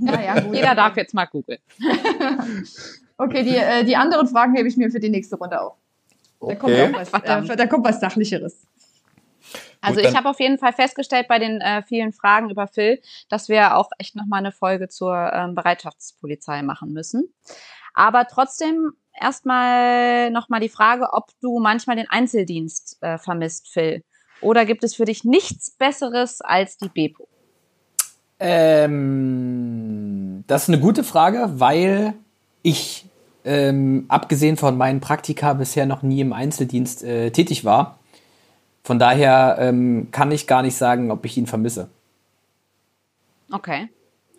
Ja, 0.00 0.20
ja, 0.20 0.40
gut. 0.40 0.54
Jeder 0.54 0.74
darf 0.74 0.96
jetzt 0.96 1.14
mal 1.14 1.26
googeln. 1.26 1.58
Okay, 3.18 3.42
die, 3.42 3.56
äh, 3.56 3.84
die 3.84 3.96
anderen 3.96 4.26
Fragen 4.26 4.54
hebe 4.56 4.66
ich 4.68 4.76
mir 4.76 4.90
für 4.90 4.98
die 5.00 5.10
nächste 5.10 5.36
Runde 5.36 5.60
auf. 5.60 5.74
Da 6.40 6.54
kommt, 6.54 6.72
Okay. 6.72 6.90
auch 6.94 7.12
was, 7.12 7.48
äh, 7.50 7.56
da 7.56 7.66
kommt 7.66 7.84
was 7.86 8.00
Sachlicheres. 8.00 8.66
Also 9.80 10.00
ich 10.00 10.14
habe 10.14 10.28
auf 10.28 10.40
jeden 10.40 10.58
Fall 10.58 10.72
festgestellt 10.72 11.28
bei 11.28 11.38
den 11.38 11.60
äh, 11.60 11.82
vielen 11.82 12.12
Fragen 12.12 12.50
über 12.50 12.66
Phil, 12.66 13.00
dass 13.28 13.48
wir 13.48 13.76
auch 13.76 13.90
echt 13.98 14.14
nochmal 14.14 14.40
eine 14.40 14.52
Folge 14.52 14.88
zur 14.88 15.32
ähm, 15.32 15.54
Bereitschaftspolizei 15.54 16.62
machen 16.62 16.92
müssen. 16.92 17.32
Aber 17.94 18.26
trotzdem 18.26 18.92
erstmal 19.18 20.30
nochmal 20.30 20.60
die 20.60 20.68
Frage, 20.68 21.12
ob 21.12 21.30
du 21.40 21.58
manchmal 21.58 21.96
den 21.96 22.08
Einzeldienst 22.08 22.98
äh, 23.02 23.18
vermisst, 23.18 23.68
Phil. 23.68 24.04
Oder 24.40 24.64
gibt 24.64 24.84
es 24.84 24.94
für 24.94 25.04
dich 25.04 25.24
nichts 25.24 25.72
Besseres 25.72 26.40
als 26.40 26.78
die 26.78 26.88
Bepo? 26.88 27.28
Ähm, 28.38 30.44
das 30.46 30.62
ist 30.62 30.68
eine 30.70 30.80
gute 30.80 31.04
Frage, 31.04 31.50
weil 31.56 32.14
ich, 32.62 33.04
ähm, 33.44 34.06
abgesehen 34.08 34.56
von 34.56 34.78
meinen 34.78 35.00
Praktika, 35.00 35.52
bisher 35.52 35.84
noch 35.84 36.02
nie 36.02 36.20
im 36.20 36.32
Einzeldienst 36.32 37.04
äh, 37.04 37.30
tätig 37.30 37.64
war. 37.64 37.99
Von 38.82 38.98
daher 38.98 39.56
ähm, 39.60 40.08
kann 40.10 40.32
ich 40.32 40.46
gar 40.46 40.62
nicht 40.62 40.76
sagen, 40.76 41.10
ob 41.10 41.24
ich 41.24 41.36
ihn 41.36 41.46
vermisse. 41.46 41.88
Okay. 43.52 43.88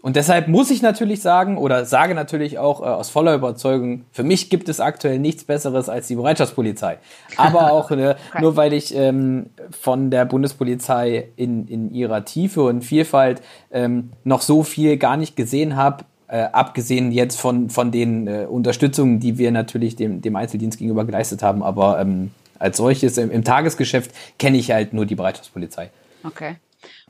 Und 0.02 0.16
deshalb 0.16 0.48
muss 0.48 0.72
ich 0.72 0.82
natürlich 0.82 1.22
sagen 1.22 1.58
oder 1.58 1.86
sage 1.86 2.16
natürlich 2.16 2.58
auch 2.58 2.82
äh, 2.82 2.86
aus 2.86 3.10
voller 3.12 3.36
Überzeugung, 3.36 4.06
für 4.12 4.24
mich 4.24 4.50
gibt 4.50 4.68
es 4.68 4.80
aktuell 4.80 5.20
nichts 5.20 5.44
Besseres 5.44 5.90
als 5.90 6.08
die 6.08 6.16
Bereitschaftspolizei. 6.16 6.98
Aber 7.38 7.72
auch 7.72 7.92
äh, 7.92 8.16
nur 8.40 8.56
weil 8.56 8.74
ich 8.74 8.96
ähm, 8.96 9.52
von 9.70 10.10
der 10.10 10.26
Bundespolizei 10.26 11.30
in, 11.36 11.68
in 11.68 11.94
ihrer 11.94 12.26
Tiefe 12.26 12.64
und 12.64 12.82
Vielfalt 12.82 13.42
ähm, 13.72 14.12
noch 14.24 14.42
so 14.42 14.64
viel 14.64 14.98
gar 14.98 15.18
nicht 15.18 15.36
gesehen 15.36 15.76
habe, 15.76 16.04
äh, 16.28 16.48
abgesehen 16.52 17.12
jetzt 17.12 17.40
von, 17.40 17.70
von 17.70 17.92
den 17.92 18.26
äh, 18.26 18.48
Unterstützungen, 18.50 19.20
die 19.20 19.38
wir 19.38 19.52
natürlich 19.52 19.98
dem, 19.98 20.22
dem 20.22 20.36
Einzeldienst 20.36 20.80
gegenüber 20.80 21.06
geleistet 21.06 21.44
haben. 21.44 21.62
Aber 21.62 22.00
ähm, 22.00 22.32
als 22.62 22.78
solches 22.78 23.18
im, 23.18 23.32
im 23.32 23.44
Tagesgeschäft 23.44 24.12
kenne 24.38 24.58
ich 24.58 24.72
halt 24.72 24.94
nur 24.94 25.06
die 25.06 25.16
Bereitschaftspolizei. 25.16 25.90
Okay. 26.24 26.58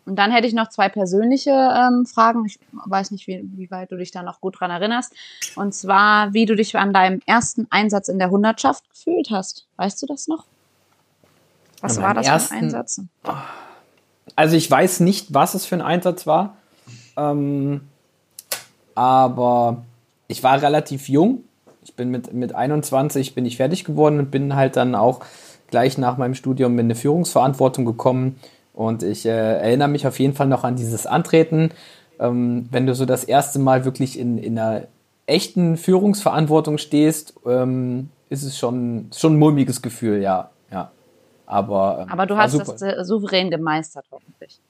Und 0.06 0.16
dann 0.16 0.32
hätte 0.32 0.48
ich 0.48 0.54
noch 0.54 0.70
zwei 0.70 0.90
persönliche 0.90 1.52
ähm, 1.52 2.06
Fragen. 2.06 2.46
Ich 2.46 2.58
weiß 2.86 3.12
nicht, 3.12 3.28
wie, 3.28 3.44
wie 3.56 3.70
weit 3.70 3.92
du 3.92 3.98
dich 3.98 4.12
da 4.12 4.24
noch 4.24 4.42
gut 4.42 4.60
dran 4.60 4.72
erinnerst. 4.72 5.14
Und 5.56 5.76
zwar, 5.76 6.34
wie 6.34 6.46
du 6.46 6.56
dich 6.56 6.76
an 6.76 6.92
deinem 6.94 7.22
ersten 7.26 7.68
Einsatz 7.70 8.08
in 8.08 8.18
der 8.18 8.32
Hundertschaft 8.32 8.90
gefühlt 8.90 9.30
hast. 9.30 9.68
Weißt 9.76 10.02
du 10.02 10.08
das 10.08 10.28
noch? 10.28 10.46
Was 11.82 12.02
war 12.02 12.14
das 12.14 12.26
ersten- 12.26 12.48
für 12.48 12.56
ein 12.56 12.64
Einsatz? 12.64 13.02
Also 14.36 14.56
ich 14.56 14.70
weiß 14.72 15.02
nicht, 15.02 15.34
was 15.34 15.54
es 15.54 15.66
für 15.66 15.76
ein 15.76 15.82
Einsatz 15.82 16.26
war. 16.26 16.58
Ähm, 17.18 17.82
aber 18.96 19.84
ich 20.28 20.42
war 20.44 20.62
relativ 20.62 21.10
jung. 21.10 21.44
Ich 21.84 21.96
bin 21.96 22.10
mit, 22.10 22.34
mit 22.34 22.54
21 22.54 23.36
bin 23.36 23.46
ich 23.46 23.58
fertig 23.58 23.86
geworden 23.86 24.20
und 24.20 24.32
bin 24.32 24.56
halt 24.56 24.76
dann 24.76 24.96
auch 24.96 25.22
gleich 25.68 25.98
nach 25.98 26.18
meinem 26.18 26.36
Studium 26.36 26.74
in 26.74 26.86
eine 26.86 26.96
Führungsverantwortung 26.96 27.86
gekommen. 27.86 28.40
Und 28.74 29.04
ich 29.04 29.26
äh, 29.26 29.30
erinnere 29.30 29.88
mich 29.88 30.06
auf 30.08 30.20
jeden 30.20 30.34
Fall 30.34 30.48
noch 30.48 30.64
an 30.64 30.76
dieses 30.76 31.06
Antreten. 31.06 31.72
Ähm, 32.20 32.68
wenn 32.72 32.86
du 32.86 32.94
so 32.94 33.06
das 33.06 33.24
erste 33.24 33.60
Mal 33.60 33.86
wirklich 33.86 34.20
in, 34.20 34.38
in 34.38 34.60
einer 34.60 34.84
echten 35.26 35.78
Führungsverantwortung 35.78 36.78
stehst, 36.78 37.34
ähm, 37.46 38.10
ist 38.30 38.44
es 38.44 38.58
schon, 38.58 39.10
schon 39.16 39.34
ein 39.36 39.40
mulmiges 39.40 39.82
Gefühl, 39.82 40.22
ja. 40.22 40.52
ja. 40.72 40.92
Aber, 41.46 42.00
ähm, 42.04 42.12
Aber 42.12 42.26
du 42.26 42.38
hast 42.38 42.52
super. 42.52 42.66
das 42.66 42.82
äh, 42.82 43.04
souverän 43.04 43.50
gemeistert, 43.50 44.06
hoffentlich. 44.12 44.62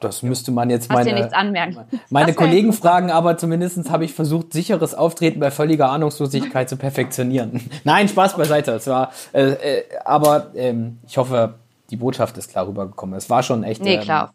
Das 0.00 0.22
müsste 0.22 0.52
man 0.52 0.70
jetzt 0.70 0.88
Hast 0.90 1.04
meine, 1.04 1.12
nichts 1.12 1.32
anmerken. 1.32 1.84
meine 2.10 2.32
Kollegen 2.32 2.72
fragen, 2.72 3.10
aber 3.10 3.36
zumindest 3.36 3.90
habe 3.90 4.04
ich 4.04 4.14
versucht, 4.14 4.52
sicheres 4.52 4.94
Auftreten 4.94 5.40
bei 5.40 5.50
völliger 5.50 5.90
Ahnungslosigkeit 5.90 6.68
zu 6.68 6.76
perfektionieren. 6.76 7.68
Nein, 7.84 8.08
Spaß 8.08 8.36
beiseite. 8.36 8.72
Es 8.72 8.86
war, 8.86 9.12
äh, 9.32 9.50
äh, 9.50 9.84
aber 10.04 10.52
ähm, 10.54 10.98
ich 11.06 11.18
hoffe, 11.18 11.54
die 11.90 11.96
Botschaft 11.96 12.38
ist 12.38 12.50
klar 12.50 12.68
rübergekommen. 12.68 13.16
Es 13.16 13.28
war 13.28 13.42
schon 13.42 13.64
echt 13.64 13.82
Nee, 13.82 13.96
ähm, 13.96 14.28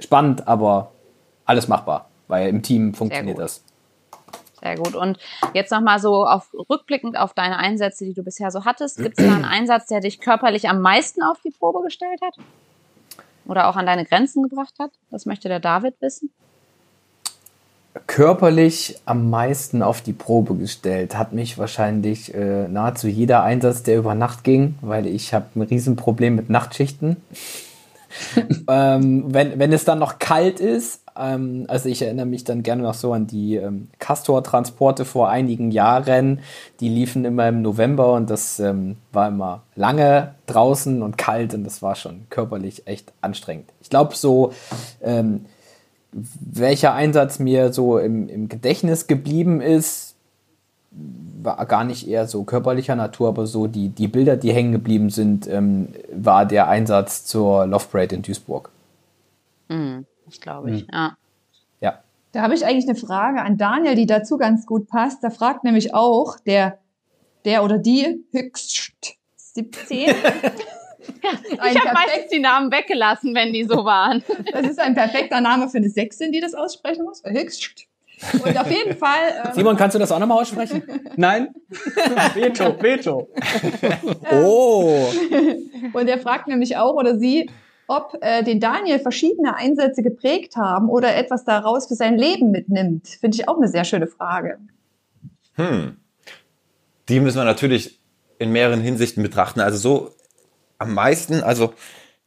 spannend, 0.00 0.48
aber 0.48 0.90
alles 1.44 1.68
machbar, 1.68 2.08
weil 2.26 2.48
im 2.48 2.62
Team 2.62 2.92
funktioniert 2.94 3.38
das. 3.38 3.62
Sehr 4.62 4.76
gut. 4.76 4.94
Und 4.94 5.18
jetzt 5.54 5.72
nochmal 5.72 5.98
so 5.98 6.24
auf, 6.24 6.54
rückblickend 6.70 7.18
auf 7.18 7.34
deine 7.34 7.58
Einsätze, 7.58 8.04
die 8.04 8.14
du 8.14 8.22
bisher 8.22 8.50
so 8.50 8.64
hattest. 8.64 8.98
Gibt 8.98 9.18
es 9.18 9.26
da 9.26 9.32
einen 9.34 9.44
Einsatz, 9.44 9.86
der 9.86 10.00
dich 10.00 10.20
körperlich 10.20 10.68
am 10.68 10.80
meisten 10.80 11.22
auf 11.22 11.38
die 11.44 11.50
Probe 11.50 11.82
gestellt 11.82 12.20
hat? 12.22 12.34
Oder 13.46 13.68
auch 13.68 13.76
an 13.76 13.86
deine 13.86 14.04
Grenzen 14.04 14.42
gebracht 14.42 14.74
hat? 14.78 14.90
Das 15.10 15.26
möchte 15.26 15.48
der 15.48 15.60
David 15.60 15.94
wissen. 16.00 16.30
Körperlich 18.06 18.98
am 19.04 19.28
meisten 19.28 19.82
auf 19.82 20.00
die 20.00 20.14
Probe 20.14 20.54
gestellt 20.54 21.16
hat 21.16 21.34
mich 21.34 21.58
wahrscheinlich 21.58 22.32
äh, 22.32 22.66
nahezu 22.66 23.06
jeder 23.06 23.42
Einsatz, 23.42 23.82
der 23.82 23.98
über 23.98 24.14
Nacht 24.14 24.44
ging, 24.44 24.76
weil 24.80 25.06
ich 25.06 25.34
habe 25.34 25.46
ein 25.54 25.62
Riesenproblem 25.62 26.34
mit 26.34 26.48
Nachtschichten. 26.48 27.18
ähm, 28.68 29.24
wenn, 29.34 29.58
wenn 29.58 29.72
es 29.72 29.84
dann 29.84 29.98
noch 29.98 30.18
kalt 30.18 30.58
ist, 30.58 31.01
ähm, 31.16 31.66
also 31.68 31.88
ich 31.88 32.02
erinnere 32.02 32.26
mich 32.26 32.44
dann 32.44 32.62
gerne 32.62 32.82
noch 32.82 32.94
so 32.94 33.12
an 33.12 33.26
die 33.26 33.56
ähm, 33.56 33.88
Castor-Transporte 33.98 35.04
vor 35.04 35.28
einigen 35.28 35.70
Jahren, 35.70 36.40
die 36.80 36.88
liefen 36.88 37.24
immer 37.24 37.48
im 37.48 37.62
November 37.62 38.12
und 38.14 38.30
das 38.30 38.60
ähm, 38.60 38.96
war 39.12 39.28
immer 39.28 39.62
lange 39.74 40.34
draußen 40.46 41.02
und 41.02 41.18
kalt 41.18 41.54
und 41.54 41.64
das 41.64 41.82
war 41.82 41.94
schon 41.94 42.26
körperlich 42.30 42.86
echt 42.86 43.12
anstrengend. 43.20 43.70
Ich 43.80 43.90
glaube 43.90 44.14
so 44.16 44.52
ähm, 45.02 45.46
welcher 46.12 46.94
Einsatz 46.94 47.38
mir 47.38 47.72
so 47.72 47.98
im, 47.98 48.28
im 48.28 48.48
Gedächtnis 48.48 49.06
geblieben 49.06 49.60
ist, 49.60 50.14
war 51.42 51.64
gar 51.66 51.84
nicht 51.84 52.06
eher 52.06 52.26
so 52.26 52.44
körperlicher 52.44 52.96
Natur, 52.96 53.28
aber 53.28 53.46
so 53.46 53.66
die, 53.66 53.88
die 53.88 54.08
Bilder, 54.08 54.36
die 54.36 54.52
hängen 54.52 54.72
geblieben 54.72 55.10
sind, 55.10 55.48
ähm, 55.48 55.88
war 56.12 56.46
der 56.46 56.68
Einsatz 56.68 57.24
zur 57.24 57.66
Love 57.66 57.86
Parade 57.90 58.14
in 58.14 58.22
Duisburg. 58.22 58.70
Hm, 59.70 60.04
das 60.32 60.40
glaube 60.40 60.70
ich, 60.70 60.86
ja. 60.90 61.16
Ja. 61.80 62.02
Da 62.32 62.42
habe 62.42 62.54
ich 62.54 62.64
eigentlich 62.64 62.88
eine 62.88 62.98
Frage 62.98 63.42
an 63.42 63.58
Daniel, 63.58 63.94
die 63.94 64.06
dazu 64.06 64.38
ganz 64.38 64.66
gut 64.66 64.88
passt. 64.88 65.22
Da 65.22 65.30
fragt 65.30 65.64
nämlich 65.64 65.94
auch 65.94 66.40
der, 66.40 66.78
der 67.44 67.62
oder 67.62 67.78
die 67.78 68.24
höchst 68.32 69.16
17. 69.36 70.14
Ich 71.52 71.80
habe 71.80 71.94
meistens 71.94 72.30
die 72.32 72.38
Namen 72.38 72.70
weggelassen, 72.70 73.34
wenn 73.34 73.52
die 73.52 73.64
so 73.64 73.84
waren. 73.84 74.22
Das 74.52 74.66
ist 74.66 74.78
ein 74.78 74.94
perfekter 74.94 75.40
Name 75.40 75.68
für 75.68 75.78
eine 75.78 75.88
Sechsin, 75.88 76.30
die 76.30 76.40
das 76.40 76.54
aussprechen 76.54 77.04
muss. 77.04 77.22
Höchst. 77.24 77.86
Und 78.44 78.56
auf 78.56 78.70
jeden 78.70 78.96
Fall. 78.96 79.42
Ähm, 79.44 79.52
Simon, 79.52 79.76
kannst 79.76 79.96
du 79.96 79.98
das 79.98 80.12
auch 80.12 80.20
nochmal 80.20 80.40
aussprechen? 80.40 80.82
Nein? 81.16 81.52
Veto, 82.34 82.80
Veto. 82.80 83.28
oh! 84.30 85.06
Und 85.92 86.08
er 86.08 86.18
fragt 86.18 86.46
nämlich 86.46 86.76
auch 86.76 86.94
oder 86.94 87.18
sie, 87.18 87.50
ob 87.86 88.16
äh, 88.20 88.42
den 88.42 88.60
Daniel 88.60 88.98
verschiedene 88.98 89.56
Einsätze 89.56 90.02
geprägt 90.02 90.56
haben 90.56 90.88
oder 90.88 91.16
etwas 91.16 91.44
daraus 91.44 91.86
für 91.86 91.94
sein 91.94 92.16
Leben 92.16 92.50
mitnimmt. 92.50 93.08
Finde 93.08 93.36
ich 93.36 93.48
auch 93.48 93.56
eine 93.56 93.68
sehr 93.68 93.84
schöne 93.84 94.06
Frage. 94.06 94.58
Hm. 95.54 95.96
Die 97.08 97.20
müssen 97.20 97.38
wir 97.38 97.44
natürlich 97.44 98.00
in 98.38 98.52
mehreren 98.52 98.80
Hinsichten 98.80 99.22
betrachten. 99.22 99.60
Also 99.60 99.78
so 99.78 100.10
am 100.78 100.94
meisten, 100.94 101.42
also 101.42 101.74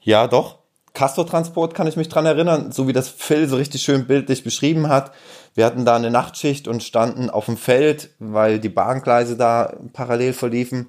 ja 0.02 0.28
doch, 0.28 0.60
Castor-Transport 0.96 1.76
kann 1.76 1.86
ich 1.86 1.98
mich 1.98 2.10
dran 2.10 2.26
erinnern, 2.26 2.72
so 2.72 2.88
wie 2.88 2.94
das 2.94 3.10
Phil 3.10 3.48
so 3.48 3.58
richtig 3.58 3.84
schön 3.84 4.08
bildlich 4.08 4.44
beschrieben 4.44 4.90
hat. 4.90 5.12
Wir 5.54 5.66
hatten 5.66 5.86
da 5.86 5.96
eine 5.96 6.10
Nachtschicht 6.10 6.68
und 6.68 6.82
standen 6.82 7.30
auf 7.30 7.46
dem 7.46 7.58
Feld, 7.58 8.10
weil 8.18 8.60
die 8.60 8.70
Bahngleise 8.70 9.38
da 9.38 9.74
parallel 9.94 10.34
verliefen. 10.34 10.88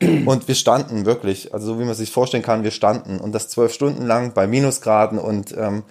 Und 0.00 0.48
wir 0.48 0.54
standen 0.54 1.04
wirklich, 1.04 1.52
also 1.52 1.74
so 1.74 1.80
wie 1.80 1.84
man 1.84 1.94
sich 1.94 2.10
vorstellen 2.10 2.42
kann, 2.42 2.64
wir 2.64 2.70
standen. 2.70 3.18
Und 3.20 3.32
das 3.32 3.48
zwölf 3.48 3.72
Stunden 3.74 4.06
lang 4.06 4.32
bei 4.32 4.46
Minusgraden 4.46 5.18
und 5.18 5.54
ähm, 5.56 5.84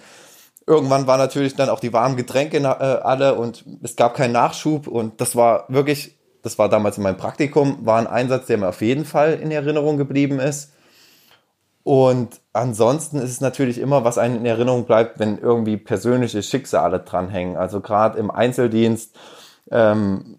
irgendwann 0.66 1.06
waren 1.06 1.18
natürlich 1.18 1.54
dann 1.56 1.70
auch 1.70 1.80
die 1.80 1.92
warmen 1.92 2.16
Getränke 2.16 2.58
äh, 2.58 2.62
alle 2.62 3.34
und 3.34 3.64
es 3.82 3.96
gab 3.96 4.14
keinen 4.14 4.32
Nachschub 4.32 4.86
und 4.86 5.20
das 5.20 5.34
war 5.34 5.64
wirklich, 5.68 6.16
das 6.42 6.58
war 6.58 6.68
damals 6.68 6.98
in 6.98 7.02
meinem 7.02 7.16
Praktikum, 7.16 7.78
war 7.86 7.98
ein 7.98 8.06
Einsatz, 8.06 8.46
der 8.46 8.58
mir 8.58 8.68
auf 8.68 8.82
jeden 8.82 9.04
Fall 9.04 9.34
in 9.34 9.50
Erinnerung 9.50 9.96
geblieben 9.96 10.38
ist. 10.38 10.72
Und 11.88 12.42
ansonsten 12.52 13.16
ist 13.16 13.30
es 13.30 13.40
natürlich 13.40 13.78
immer, 13.78 14.04
was 14.04 14.18
einem 14.18 14.36
in 14.36 14.44
Erinnerung 14.44 14.84
bleibt, 14.84 15.18
wenn 15.18 15.38
irgendwie 15.38 15.78
persönliche 15.78 16.42
Schicksale 16.42 17.00
dranhängen. 17.00 17.56
Also 17.56 17.80
gerade 17.80 18.18
im 18.18 18.30
Einzeldienst, 18.30 19.16
ähm, 19.70 20.36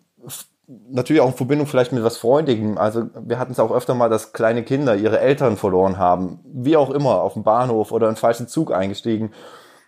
natürlich 0.91 1.23
auch 1.23 1.29
in 1.29 1.33
Verbindung 1.33 1.65
vielleicht 1.65 1.91
mit 1.91 2.03
was 2.03 2.17
Freundlichem. 2.17 2.77
Also 2.77 3.05
wir 3.19 3.39
hatten 3.39 3.53
es 3.53 3.59
auch 3.59 3.71
öfter 3.71 3.95
mal, 3.95 4.09
dass 4.09 4.31
kleine 4.31 4.61
Kinder 4.61 4.95
ihre 4.95 5.19
Eltern 5.19 5.57
verloren 5.57 5.97
haben, 5.97 6.37
wie 6.43 6.77
auch 6.77 6.91
immer, 6.91 7.23
auf 7.23 7.33
dem 7.33 7.41
Bahnhof 7.41 7.91
oder 7.91 8.09
in 8.09 8.15
falschen 8.15 8.47
Zug 8.47 8.71
eingestiegen. 8.71 9.31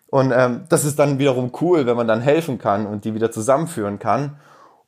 Und 0.07 0.33
ähm, 0.35 0.63
das 0.67 0.83
ist 0.83 0.97
dann 0.97 1.19
wiederum 1.19 1.51
cool, 1.61 1.85
wenn 1.85 1.95
man 1.95 2.07
dann 2.07 2.21
helfen 2.21 2.57
kann 2.57 2.87
und 2.87 3.05
die 3.05 3.13
wieder 3.13 3.29
zusammenführen 3.29 3.99
kann. 3.99 4.39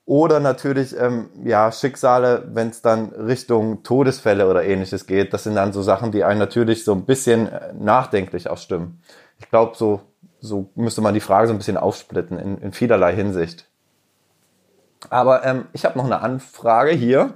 Oder 0.05 0.41
natürlich, 0.41 0.97
ähm, 0.99 1.29
ja, 1.45 1.71
Schicksale, 1.71 2.49
wenn 2.51 2.69
es 2.69 2.81
dann 2.81 3.09
Richtung 3.13 3.83
Todesfälle 3.83 4.49
oder 4.49 4.63
ähnliches 4.65 5.05
geht. 5.05 5.33
Das 5.33 5.43
sind 5.43 5.55
dann 5.55 5.71
so 5.71 5.81
Sachen, 5.81 6.11
die 6.11 6.25
einen 6.25 6.39
natürlich 6.39 6.83
so 6.83 6.93
ein 6.93 7.05
bisschen 7.05 7.47
äh, 7.47 7.73
nachdenklich 7.73 8.49
auch 8.49 8.57
stimmen. 8.57 9.01
Ich 9.39 9.49
glaube, 9.49 9.77
so, 9.77 10.01
so 10.41 10.69
müsste 10.75 10.99
man 11.01 11.13
die 11.13 11.21
Frage 11.21 11.47
so 11.47 11.53
ein 11.53 11.57
bisschen 11.57 11.77
aufsplitten 11.77 12.37
in, 12.37 12.57
in 12.57 12.73
vielerlei 12.73 13.15
Hinsicht. 13.15 13.69
Aber 15.09 15.45
ähm, 15.45 15.67
ich 15.71 15.85
habe 15.85 15.97
noch 15.97 16.05
eine 16.05 16.21
Anfrage 16.21 16.91
hier 16.91 17.33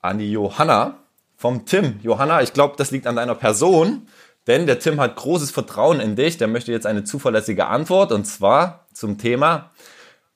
an 0.00 0.18
die 0.18 0.32
Johanna 0.32 0.96
vom 1.36 1.66
Tim. 1.66 2.00
Johanna, 2.02 2.40
ich 2.40 2.54
glaube, 2.54 2.74
das 2.78 2.90
liegt 2.90 3.06
an 3.06 3.16
deiner 3.16 3.34
Person, 3.34 4.06
denn 4.46 4.66
der 4.66 4.78
Tim 4.78 4.98
hat 4.98 5.16
großes 5.16 5.50
Vertrauen 5.50 6.00
in 6.00 6.16
dich. 6.16 6.38
Der 6.38 6.48
möchte 6.48 6.72
jetzt 6.72 6.86
eine 6.86 7.04
zuverlässige 7.04 7.66
Antwort 7.66 8.12
und 8.12 8.24
zwar 8.24 8.86
zum 8.92 9.18
Thema 9.18 9.71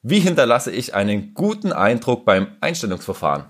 wie 0.08 0.20
hinterlasse 0.20 0.70
ich 0.70 0.94
einen 0.94 1.34
guten 1.34 1.72
Eindruck 1.72 2.24
beim 2.24 2.46
Einstellungsverfahren? 2.60 3.46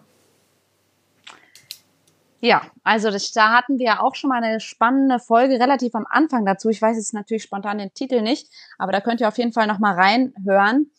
Ja, 2.40 2.62
also 2.82 3.10
das, 3.10 3.30
da 3.32 3.52
hatten 3.52 3.78
wir 3.78 4.02
auch 4.02 4.14
schon 4.14 4.30
mal 4.30 4.42
eine 4.42 4.60
spannende 4.60 5.18
Folge 5.18 5.60
relativ 5.60 5.94
am 5.94 6.06
Anfang 6.08 6.46
dazu. 6.46 6.70
Ich 6.70 6.80
weiß 6.80 6.96
jetzt 6.96 7.12
natürlich 7.12 7.42
spontan 7.42 7.76
den 7.76 7.92
Titel 7.92 8.22
nicht, 8.22 8.48
aber 8.78 8.90
da 8.90 9.02
könnt 9.02 9.20
ihr 9.20 9.28
auf 9.28 9.36
jeden 9.36 9.52
Fall 9.52 9.66
noch 9.66 9.80
mal 9.80 9.94
reinhören. 9.94 10.90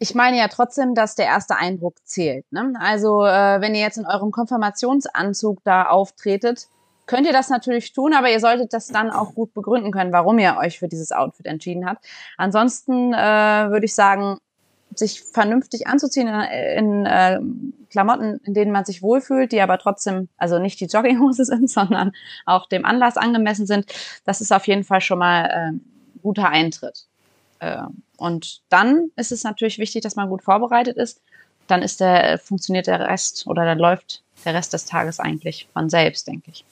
Ich 0.00 0.16
meine 0.16 0.36
ja 0.36 0.48
trotzdem, 0.48 0.96
dass 0.96 1.14
der 1.14 1.26
erste 1.26 1.56
Eindruck 1.56 1.94
zählt. 2.02 2.50
Ne? 2.50 2.72
Also 2.80 3.24
äh, 3.24 3.60
wenn 3.60 3.76
ihr 3.76 3.82
jetzt 3.82 3.98
in 3.98 4.06
eurem 4.06 4.32
Konfirmationsanzug 4.32 5.62
da 5.62 5.90
auftretet, 5.90 6.66
könnt 7.06 7.28
ihr 7.28 7.32
das 7.32 7.50
natürlich 7.50 7.92
tun, 7.92 8.14
aber 8.14 8.30
ihr 8.30 8.40
solltet 8.40 8.72
das 8.72 8.88
dann 8.88 9.10
auch 9.10 9.34
gut 9.34 9.54
begründen 9.54 9.92
können, 9.92 10.12
warum 10.12 10.40
ihr 10.40 10.56
euch 10.58 10.80
für 10.80 10.88
dieses 10.88 11.12
Outfit 11.12 11.46
entschieden 11.46 11.86
habt. 11.86 12.04
Ansonsten 12.36 13.12
äh, 13.12 13.16
würde 13.70 13.84
ich 13.84 13.94
sagen, 13.94 14.38
sich 14.94 15.22
vernünftig 15.22 15.86
anzuziehen 15.86 16.28
in, 16.28 17.04
in 17.04 17.06
äh, 17.06 17.40
Klamotten, 17.90 18.40
in 18.44 18.54
denen 18.54 18.72
man 18.72 18.84
sich 18.84 19.02
wohlfühlt, 19.02 19.52
die 19.52 19.60
aber 19.60 19.78
trotzdem, 19.78 20.28
also 20.36 20.58
nicht 20.58 20.80
die 20.80 20.86
Jogginghose 20.86 21.44
sind, 21.46 21.70
sondern 21.70 22.12
auch 22.46 22.68
dem 22.68 22.84
Anlass 22.84 23.16
angemessen 23.16 23.66
sind, 23.66 23.86
das 24.24 24.40
ist 24.40 24.52
auf 24.52 24.66
jeden 24.66 24.84
Fall 24.84 25.00
schon 25.00 25.18
mal 25.18 25.44
äh, 25.46 26.20
guter 26.22 26.48
Eintritt. 26.48 27.06
Äh, 27.58 27.82
und 28.16 28.60
dann 28.68 29.10
ist 29.16 29.32
es 29.32 29.44
natürlich 29.44 29.78
wichtig, 29.78 30.02
dass 30.02 30.16
man 30.16 30.28
gut 30.28 30.42
vorbereitet 30.42 30.96
ist. 30.96 31.20
Dann 31.68 31.82
ist 31.82 32.00
der, 32.00 32.38
funktioniert 32.38 32.86
der 32.86 33.00
Rest 33.00 33.46
oder 33.46 33.64
dann 33.64 33.78
läuft 33.78 34.22
der 34.44 34.54
Rest 34.54 34.72
des 34.72 34.84
Tages 34.84 35.20
eigentlich 35.20 35.68
von 35.72 35.88
selbst, 35.88 36.26
denke 36.26 36.50
ich. 36.50 36.64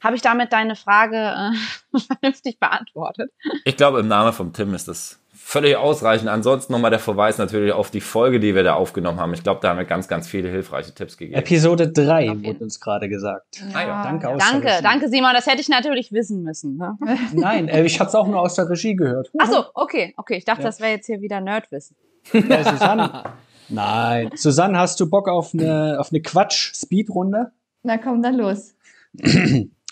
Habe 0.00 0.16
ich 0.16 0.22
damit 0.22 0.52
deine 0.52 0.76
Frage 0.76 1.52
äh, 1.92 1.98
vernünftig 2.00 2.58
beantwortet? 2.58 3.30
Ich 3.64 3.76
glaube, 3.76 4.00
im 4.00 4.08
Namen 4.08 4.32
vom 4.32 4.52
Tim 4.52 4.72
ist 4.74 4.88
das 4.88 5.19
völlig 5.42 5.76
ausreichend. 5.76 6.28
Ansonsten 6.28 6.72
nochmal 6.72 6.90
der 6.90 7.00
Verweis 7.00 7.38
natürlich 7.38 7.72
auf 7.72 7.90
die 7.90 8.00
Folge, 8.00 8.38
die 8.38 8.54
wir 8.54 8.62
da 8.62 8.74
aufgenommen 8.74 9.18
haben. 9.18 9.34
Ich 9.34 9.42
glaube, 9.42 9.60
da 9.62 9.70
haben 9.70 9.78
wir 9.78 9.84
ganz, 9.84 10.06
ganz 10.06 10.28
viele 10.28 10.48
hilfreiche 10.48 10.94
Tipps 10.94 11.16
gegeben. 11.16 11.38
Episode 11.38 11.90
3 11.90 12.28
wurde 12.44 12.64
uns 12.64 12.78
gerade 12.78 13.08
gesagt. 13.08 13.62
Ah, 13.72 13.82
ja. 13.82 14.02
Danke, 14.04 14.28
aus 14.28 14.38
danke, 14.38 14.66
der 14.66 14.72
Regie. 14.74 14.82
danke 14.84 15.08
Simon, 15.08 15.32
das 15.34 15.46
hätte 15.46 15.60
ich 15.60 15.68
natürlich 15.68 16.12
wissen 16.12 16.42
müssen. 16.42 16.76
Ne? 16.76 16.96
Nein, 17.32 17.68
äh, 17.68 17.84
ich 17.84 17.98
habe 17.98 18.08
es 18.08 18.14
auch 18.14 18.28
nur 18.28 18.40
aus 18.40 18.54
der 18.54 18.68
Regie 18.68 18.94
gehört. 18.94 19.30
Ach 19.38 19.50
so, 19.50 19.64
okay, 19.74 20.14
okay. 20.16 20.36
Ich 20.36 20.44
dachte, 20.44 20.62
ja. 20.62 20.68
das 20.68 20.80
wäre 20.80 20.92
jetzt 20.92 21.06
hier 21.06 21.20
wieder 21.20 21.40
Nerdwissen. 21.40 21.96
Ja, 22.32 22.64
Susanne. 22.64 23.24
Nein. 23.68 24.30
Susanne, 24.34 24.78
hast 24.78 25.00
du 25.00 25.08
Bock 25.08 25.28
auf 25.28 25.54
eine, 25.54 25.96
auf 25.98 26.12
eine 26.12 26.20
Quatsch-Speed-Runde? 26.20 27.52
Na 27.82 27.98
komm, 27.98 28.22
dann 28.22 28.36
los. 28.36 28.74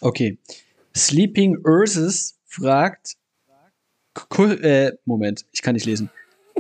okay. 0.01 0.39
Sleeping 0.97 1.59
Ursus 1.65 2.39
fragt, 2.47 3.18
äh, 4.39 4.93
Moment, 5.05 5.45
ich 5.53 5.63
kann 5.63 5.75
nicht 5.75 5.87
lesen. 5.87 6.11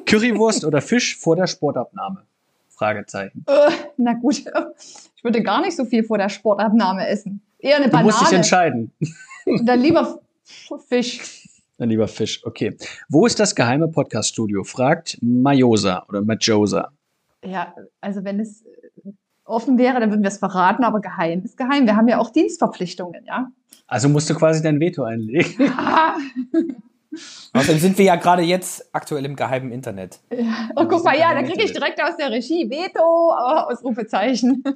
Currywurst 0.06 0.64
oder 0.64 0.80
Fisch 0.80 1.16
vor 1.18 1.36
der 1.36 1.46
Sportabnahme? 1.46 2.22
Fragezeichen. 2.68 3.44
Uh, 3.48 3.72
na 3.96 4.12
gut, 4.14 4.38
ich 5.16 5.24
würde 5.24 5.42
gar 5.42 5.60
nicht 5.60 5.76
so 5.76 5.84
viel 5.84 6.04
vor 6.04 6.18
der 6.18 6.28
Sportabnahme 6.28 7.06
essen. 7.08 7.42
Eher 7.58 7.76
eine 7.76 7.88
Banane. 7.88 8.10
Du 8.10 8.14
musst 8.14 8.30
dich 8.30 8.36
entscheiden. 8.36 8.92
Dann 9.62 9.80
lieber 9.80 10.20
Fisch. 10.88 11.44
Dann 11.76 11.88
lieber 11.88 12.08
Fisch, 12.08 12.44
okay. 12.44 12.76
Wo 13.08 13.26
ist 13.26 13.40
das 13.40 13.54
geheime 13.54 13.88
Podcaststudio? 13.88 14.64
Fragt 14.64 15.18
Majosa 15.20 16.04
oder 16.08 16.22
Majosa. 16.22 16.90
Ja, 17.44 17.74
also 18.00 18.24
wenn 18.24 18.40
es 18.40 18.64
offen 19.44 19.78
wäre, 19.78 20.00
dann 20.00 20.10
würden 20.10 20.22
wir 20.22 20.28
es 20.28 20.38
verraten, 20.38 20.84
aber 20.84 21.00
geheim 21.00 21.42
ist 21.44 21.56
geheim. 21.56 21.86
Wir 21.86 21.96
haben 21.96 22.08
ja 22.08 22.18
auch 22.18 22.30
Dienstverpflichtungen, 22.30 23.24
ja. 23.24 23.50
Also 23.86 24.08
musst 24.08 24.28
du 24.28 24.34
quasi 24.34 24.62
dein 24.62 24.80
Veto 24.80 25.04
einlegen. 25.04 25.72
Außerdem 27.52 27.78
sind 27.80 27.98
wir 27.98 28.04
ja 28.04 28.16
gerade 28.16 28.42
jetzt 28.42 28.88
aktuell 28.92 29.24
im 29.24 29.34
geheimen 29.34 29.72
Internet. 29.72 30.20
Ja. 30.30 30.68
Oh, 30.76 30.84
guck 30.86 31.04
mal, 31.04 31.18
ja, 31.18 31.32
da 31.32 31.42
kriege 31.42 31.62
ich 31.62 31.72
direkt 31.72 32.02
aus 32.02 32.16
der 32.16 32.30
Regie 32.30 32.68
Veto, 32.68 33.32
Ausrufezeichen. 33.32 34.62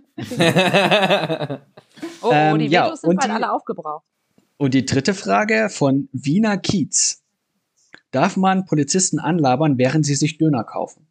oh, 2.22 2.28
oh, 2.28 2.56
die 2.56 2.66
ähm, 2.66 2.72
Vetos 2.72 3.02
sind 3.02 3.20
bald 3.20 3.30
alle 3.30 3.52
aufgebraucht. 3.52 4.04
Und 4.56 4.74
die 4.74 4.86
dritte 4.86 5.12
Frage 5.14 5.68
von 5.70 6.08
Wiener 6.12 6.56
Kiez. 6.56 7.22
Darf 8.12 8.36
man 8.36 8.64
Polizisten 8.64 9.18
anlabern, 9.18 9.78
während 9.78 10.06
sie 10.06 10.14
sich 10.14 10.38
Döner 10.38 10.64
kaufen? 10.64 11.06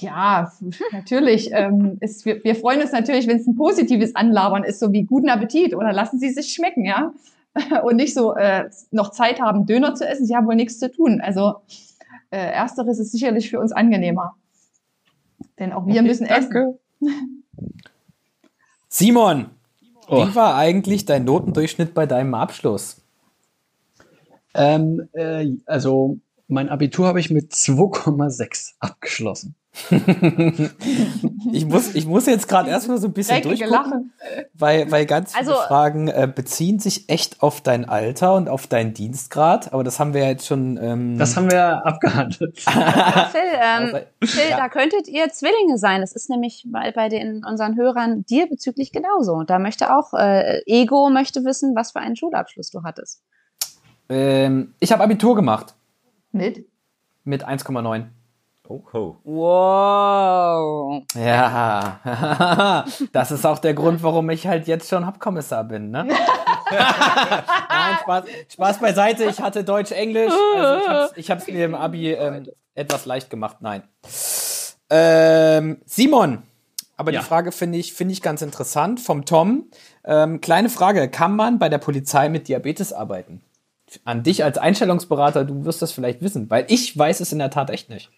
Ja, 0.00 0.50
natürlich. 0.92 1.50
ähm, 1.52 1.98
ist, 2.00 2.24
wir, 2.24 2.42
wir, 2.42 2.54
freuen 2.54 2.80
uns 2.80 2.92
natürlich, 2.92 3.26
wenn 3.26 3.38
es 3.38 3.46
ein 3.46 3.54
positives 3.54 4.16
Anlabern 4.16 4.64
ist, 4.64 4.80
so 4.80 4.92
wie 4.92 5.04
guten 5.04 5.28
Appetit 5.28 5.74
oder 5.74 5.92
lassen 5.92 6.18
Sie 6.18 6.30
sich 6.30 6.52
schmecken, 6.54 6.84
ja. 6.84 7.12
und 7.84 7.96
nicht 7.96 8.14
so 8.14 8.34
äh, 8.34 8.70
noch 8.90 9.10
Zeit 9.10 9.40
haben, 9.40 9.66
Döner 9.66 9.94
zu 9.94 10.06
essen. 10.06 10.26
Sie 10.26 10.34
haben 10.34 10.46
wohl 10.46 10.56
nichts 10.56 10.78
zu 10.78 10.90
tun. 10.90 11.20
Also 11.20 11.56
äh, 12.30 12.36
ersteres 12.36 12.98
ist 12.98 13.12
sicherlich 13.12 13.50
für 13.50 13.60
uns 13.60 13.72
angenehmer. 13.72 14.36
Denn 15.58 15.72
auch 15.72 15.86
wir 15.86 15.94
okay, 15.94 16.02
müssen 16.02 16.26
danke. 16.26 16.78
essen. 17.00 17.44
Simon, 18.88 19.50
oh. 20.08 20.26
wie 20.26 20.34
war 20.34 20.56
eigentlich 20.56 21.04
dein 21.04 21.24
Notendurchschnitt 21.24 21.94
bei 21.94 22.06
deinem 22.06 22.34
Abschluss? 22.34 23.02
Ähm, 24.54 25.08
äh, 25.12 25.48
also 25.66 26.18
mein 26.48 26.68
Abitur 26.68 27.06
habe 27.06 27.20
ich 27.20 27.30
mit 27.30 27.52
2,6 27.52 28.74
abgeschlossen. 28.78 29.54
ich, 31.52 31.66
muss, 31.66 31.94
ich 31.94 32.06
muss 32.06 32.26
jetzt 32.26 32.48
gerade 32.48 32.70
erstmal 32.70 32.98
so 32.98 33.08
ein 33.08 33.12
bisschen 33.12 33.42
Dreckige 33.42 33.66
durchgucken, 33.68 34.12
weil, 34.54 34.90
weil 34.90 35.04
ganz 35.06 35.34
viele 35.34 35.48
Also- 35.50 35.60
Fragen 35.66 36.08
äh, 36.08 36.30
beziehen 36.32 36.78
sich 36.78 37.08
echt 37.08 37.42
auf 37.42 37.60
dein 37.60 37.84
Alter 37.88 38.34
und 38.34 38.48
auf 38.48 38.66
deinen 38.66 38.94
Dienstgrad, 38.94 39.72
aber 39.72 39.84
das 39.84 39.98
haben 39.98 40.14
wir 40.14 40.26
jetzt 40.26 40.46
schon. 40.46 40.78
Ähm, 40.80 41.18
Das 41.18 41.36
haben 41.36 41.50
wir 41.50 41.84
abgehandelt. 41.86 42.62
Ja, 42.74 43.30
Phil, 43.32 43.40
ähm, 43.54 43.94
Also, 43.94 43.98
Phil 44.24 44.50
ja. 44.50 44.56
da 44.56 44.68
könntet 44.68 45.08
ihr 45.08 45.28
Zwillinge 45.30 45.78
sein. 45.78 46.00
Das 46.00 46.12
ist 46.12 46.30
nämlich 46.30 46.66
bei, 46.70 46.92
bei 46.92 47.08
den 47.08 47.44
unseren 47.44 47.76
Hörern 47.76 48.24
dir 48.26 48.46
bezüglich 48.48 48.92
genauso. 48.92 49.42
Da 49.42 49.58
möchte 49.58 49.94
auch 49.96 50.12
äh, 50.14 50.62
Ego 50.66 51.10
möchte 51.10 51.44
wissen, 51.44 51.74
was 51.74 51.92
für 51.92 52.00
einen 52.00 52.16
Schulabschluss 52.16 52.70
du 52.70 52.82
hattest. 52.82 53.22
ähm, 54.08 54.74
ich 54.80 54.92
habe 54.92 55.02
Abitur 55.02 55.34
gemacht 55.34 55.74
Mit? 56.32 56.66
mit 57.24 57.46
1,9. 57.46 58.04
Oh, 58.66 58.80
oh. 58.94 59.16
Wow. 59.24 61.02
Ja, 61.14 62.84
das 63.12 63.30
ist 63.30 63.44
auch 63.44 63.58
der 63.58 63.74
Grund, 63.74 64.02
warum 64.02 64.30
ich 64.30 64.46
halt 64.46 64.66
jetzt 64.66 64.88
schon 64.88 65.04
Hauptkommissar 65.04 65.64
bin, 65.64 65.90
ne? 65.90 66.04
Nein, 66.70 67.98
Spaß, 68.02 68.24
Spaß 68.48 68.78
beiseite. 68.80 69.24
Ich 69.24 69.40
hatte 69.40 69.64
Deutsch, 69.64 69.92
Englisch. 69.92 70.32
Also 70.56 71.12
ich 71.12 71.18
ich 71.18 71.30
hab's 71.30 71.46
mir 71.46 71.66
im 71.66 71.74
Abi 71.74 72.12
ähm, 72.12 72.46
etwas 72.74 73.04
leicht 73.04 73.28
gemacht. 73.28 73.58
Nein. 73.60 73.82
Ähm, 74.88 75.78
Simon, 75.84 76.42
aber 76.96 77.12
Ja. 77.12 77.20
die 77.20 77.26
Frage 77.26 77.52
finde 77.52 77.76
ich, 77.78 77.92
finde 77.92 78.12
ich 78.12 78.22
ganz 78.22 78.40
interessant 78.40 78.98
vom 78.98 79.26
Tom. 79.26 79.66
Ähm, 80.04 80.40
kleine 80.40 80.70
Frage: 80.70 81.08
Kann 81.10 81.36
man 81.36 81.58
bei 81.58 81.68
der 81.68 81.78
Polizei 81.78 82.30
mit 82.30 82.48
Diabetes 82.48 82.94
arbeiten? 82.94 83.42
An 84.04 84.22
dich 84.22 84.42
als 84.42 84.56
Einstellungsberater, 84.56 85.44
du 85.44 85.66
wirst 85.66 85.82
das 85.82 85.92
vielleicht 85.92 86.22
wissen, 86.22 86.48
weil 86.48 86.64
ich 86.68 86.96
weiß 86.96 87.20
es 87.20 87.30
in 87.32 87.38
der 87.38 87.50
Tat 87.50 87.68
echt 87.68 87.90
nicht. 87.90 88.10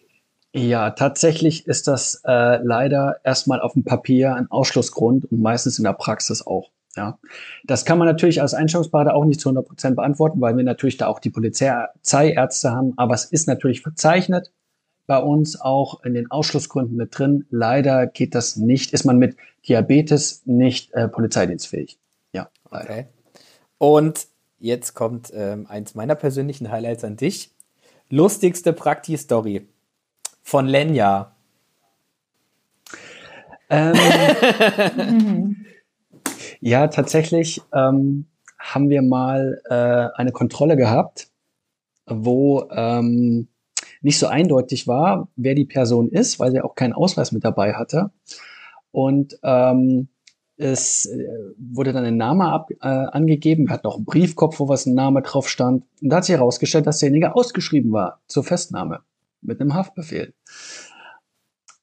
Ja, 0.57 0.91
tatsächlich 0.93 1.67
ist 1.67 1.87
das 1.87 2.23
äh, 2.25 2.57
leider 2.63 3.21
erstmal 3.25 3.61
auf 3.61 3.75
dem 3.75 3.85
Papier 3.85 4.35
ein 4.35 4.51
Ausschlussgrund 4.51 5.31
und 5.31 5.43
meistens 5.43 5.77
in 5.77 5.85
der 5.85 5.93
Praxis 5.93 6.47
auch. 6.47 6.71
Ja, 6.97 7.19
das 7.65 7.85
kann 7.85 7.99
man 7.99 8.09
natürlich 8.09 8.41
als 8.41 8.55
Einstellungsberater 8.55 9.15
auch 9.15 9.27
nicht 9.27 9.39
zu 9.39 9.51
100 9.51 9.69
Prozent 9.69 9.97
beantworten, 9.97 10.41
weil 10.41 10.57
wir 10.57 10.65
natürlich 10.65 10.97
da 10.97 11.09
auch 11.09 11.19
die 11.19 11.29
Polizeiärzte 11.29 12.71
haben. 12.71 12.95
Aber 12.97 13.13
es 13.13 13.27
ist 13.27 13.47
natürlich 13.49 13.83
verzeichnet 13.83 14.51
bei 15.07 15.19
uns 15.19 15.61
auch 15.61 16.03
in 16.05 16.15
den 16.15 16.31
Ausschlussgründen 16.31 16.97
mit 16.97 17.19
drin. 17.19 17.45
Leider 17.51 18.07
geht 18.07 18.35
das 18.35 18.57
nicht, 18.57 18.95
ist 18.95 19.05
man 19.05 19.19
mit 19.19 19.37
Diabetes 19.69 20.41
nicht 20.47 20.91
äh, 20.95 21.07
polizeidienstfähig. 21.07 21.99
Ja, 22.33 22.49
leider. 22.71 22.91
Okay. 22.91 23.07
Und 23.77 24.27
jetzt 24.59 24.95
kommt 24.95 25.31
ähm, 25.35 25.67
eins 25.67 25.95
meiner 25.95 26.15
persönlichen 26.15 26.71
Highlights 26.71 27.05
an 27.05 27.19
dich. 27.19 27.51
Lustigste 28.09 28.73
Prakti-Story 28.73 29.69
von 30.47 30.69
Lenya. 30.69 31.33
Ähm, 33.69 33.97
ja, 36.61 36.87
tatsächlich 36.87 37.63
ähm, 37.75 38.27
haben 38.57 38.89
wir 38.89 39.03
mal 39.03 39.61
äh, 39.69 40.07
eine 40.17 40.31
Kontrolle 40.31 40.77
gehabt, 40.77 41.31
wo 42.07 42.69
ähm, 42.71 43.49
nicht 44.03 44.21
so 44.21 44.29
eindeutig 44.29 44.87
war, 44.87 45.27
wer 45.35 45.57
die 45.57 45.65
Person 45.65 46.11
ist, 46.11 46.39
weil 46.39 46.53
sie 46.53 46.61
auch 46.61 46.77
keinen 46.77 46.93
Ausweis 46.93 47.33
mit 47.33 47.45
dabei 47.45 47.73
hatte. 47.73 48.13
Und 48.93 49.37
ähm, 49.43 50.07
es 50.59 51.07
äh, 51.07 51.27
wurde 51.59 51.93
dann 51.93 52.05
ein 52.05 52.17
Name 52.17 52.45
ab, 52.45 52.71
äh, 52.71 52.87
angegeben. 52.87 53.67
Wir 53.67 53.75
hatten 53.75 53.89
auch 53.89 53.97
einen 53.97 54.05
Briefkopf, 54.05 54.61
wo 54.61 54.69
was 54.69 54.87
ein 54.87 54.95
Name 54.95 55.23
drauf 55.23 55.49
stand. 55.49 55.83
Und 56.01 56.11
da 56.11 56.19
hat 56.19 56.25
sich 56.25 56.37
herausgestellt, 56.37 56.87
dass 56.87 57.01
derjenige 57.01 57.35
ausgeschrieben 57.35 57.91
war 57.91 58.21
zur 58.29 58.45
Festnahme 58.45 59.01
mit 59.41 59.61
einem 59.61 59.75
Haftbefehl. 59.75 60.35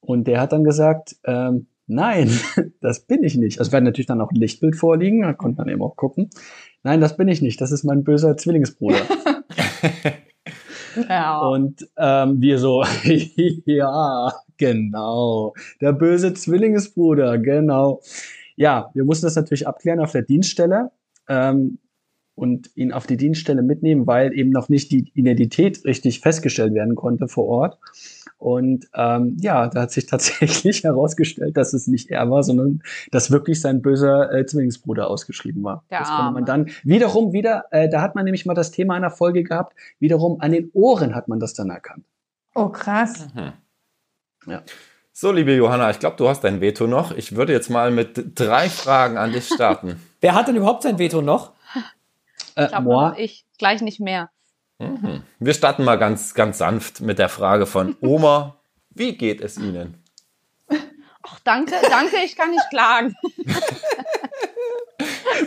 Und 0.00 0.26
der 0.26 0.40
hat 0.40 0.52
dann 0.52 0.64
gesagt, 0.64 1.16
ähm, 1.24 1.68
nein, 1.86 2.30
das 2.80 3.00
bin 3.00 3.24
ich 3.24 3.36
nicht. 3.36 3.58
Also 3.58 3.72
wir 3.72 3.76
hatten 3.76 3.84
natürlich 3.84 4.06
dann 4.06 4.20
auch 4.20 4.30
ein 4.30 4.40
Lichtbild 4.40 4.76
vorliegen, 4.76 5.22
da 5.22 5.32
konnte 5.32 5.58
man 5.58 5.68
eben 5.68 5.82
auch 5.82 5.96
gucken. 5.96 6.30
Nein, 6.82 7.00
das 7.00 7.16
bin 7.16 7.28
ich 7.28 7.40
nicht. 7.40 7.60
Das 7.60 7.72
ist 7.72 7.84
mein 7.84 8.04
böser 8.04 8.36
Zwillingsbruder. 8.36 9.00
Ja. 11.08 11.40
Und 11.40 11.88
ähm, 11.96 12.40
wir 12.40 12.58
so, 12.58 12.84
ja, 13.64 14.32
genau, 14.56 15.54
der 15.80 15.92
böse 15.92 16.34
Zwillingsbruder, 16.34 17.38
genau. 17.38 18.00
Ja, 18.56 18.90
wir 18.94 19.04
mussten 19.04 19.26
das 19.26 19.36
natürlich 19.36 19.66
abklären 19.66 20.00
auf 20.00 20.12
der 20.12 20.22
Dienststelle 20.22 20.92
ähm, 21.28 21.78
und 22.34 22.70
ihn 22.74 22.92
auf 22.92 23.06
die 23.06 23.16
Dienststelle 23.16 23.62
mitnehmen, 23.62 24.06
weil 24.06 24.32
eben 24.32 24.50
noch 24.50 24.68
nicht 24.68 24.90
die 24.90 25.10
Identität 25.14 25.84
richtig 25.84 26.20
festgestellt 26.20 26.74
werden 26.74 26.94
konnte 26.94 27.28
vor 27.28 27.46
Ort. 27.46 27.78
Und 28.38 28.88
ähm, 28.94 29.36
ja, 29.40 29.68
da 29.68 29.82
hat 29.82 29.92
sich 29.92 30.06
tatsächlich 30.06 30.82
herausgestellt, 30.82 31.56
dass 31.56 31.72
es 31.72 31.86
nicht 31.86 32.10
er 32.10 32.28
war, 32.30 32.42
sondern 32.42 32.82
dass 33.10 33.30
wirklich 33.30 33.60
sein 33.60 33.82
böser 33.82 34.32
äh, 34.32 34.44
Zwillingsbruder 34.44 35.08
ausgeschrieben 35.08 35.62
war. 35.62 35.84
Der 35.90 36.00
das 36.00 36.08
konnte 36.08 36.32
man 36.32 36.44
dann 36.44 36.70
wiederum 36.82 37.32
wieder, 37.32 37.64
äh, 37.70 37.88
da 37.88 38.02
hat 38.02 38.14
man 38.14 38.24
nämlich 38.24 38.46
mal 38.46 38.54
das 38.54 38.70
Thema 38.70 38.94
einer 38.94 39.10
Folge 39.10 39.44
gehabt, 39.44 39.74
wiederum 40.00 40.40
an 40.40 40.52
den 40.52 40.70
Ohren 40.72 41.14
hat 41.14 41.28
man 41.28 41.40
das 41.40 41.54
dann 41.54 41.70
erkannt. 41.70 42.04
Oh, 42.54 42.68
krass. 42.68 43.28
So, 45.12 45.30
liebe 45.30 45.54
Johanna, 45.54 45.90
ich 45.90 46.00
glaube, 46.00 46.16
du 46.16 46.28
hast 46.28 46.42
dein 46.42 46.60
Veto 46.60 46.88
noch. 46.88 47.12
Ich 47.12 47.36
würde 47.36 47.52
jetzt 47.52 47.70
mal 47.70 47.92
mit 47.92 48.32
drei 48.34 48.68
Fragen 48.68 49.16
an 49.16 49.32
dich 49.32 49.46
starten. 49.46 50.00
Wer 50.20 50.34
hat 50.34 50.48
denn 50.48 50.56
überhaupt 50.56 50.82
sein 50.82 50.98
Veto 50.98 51.22
noch? 51.22 51.52
Äh, 52.56 52.64
Ich 52.64 52.68
glaube, 52.70 52.84
moi, 52.84 53.14
ich 53.16 53.44
gleich 53.58 53.80
nicht 53.82 54.00
mehr. 54.00 54.30
Mhm. 54.78 55.22
Wir 55.38 55.54
starten 55.54 55.84
mal 55.84 55.96
ganz, 55.96 56.34
ganz 56.34 56.58
sanft 56.58 57.00
mit 57.00 57.18
der 57.18 57.28
Frage 57.28 57.66
von 57.66 57.96
Oma. 58.00 58.58
Wie 58.90 59.16
geht 59.16 59.40
es 59.40 59.58
Ihnen? 59.58 60.02
Ach, 61.26 61.40
danke, 61.40 61.74
danke, 61.88 62.16
ich 62.24 62.36
kann 62.36 62.50
nicht 62.50 62.68
klagen. 62.70 63.14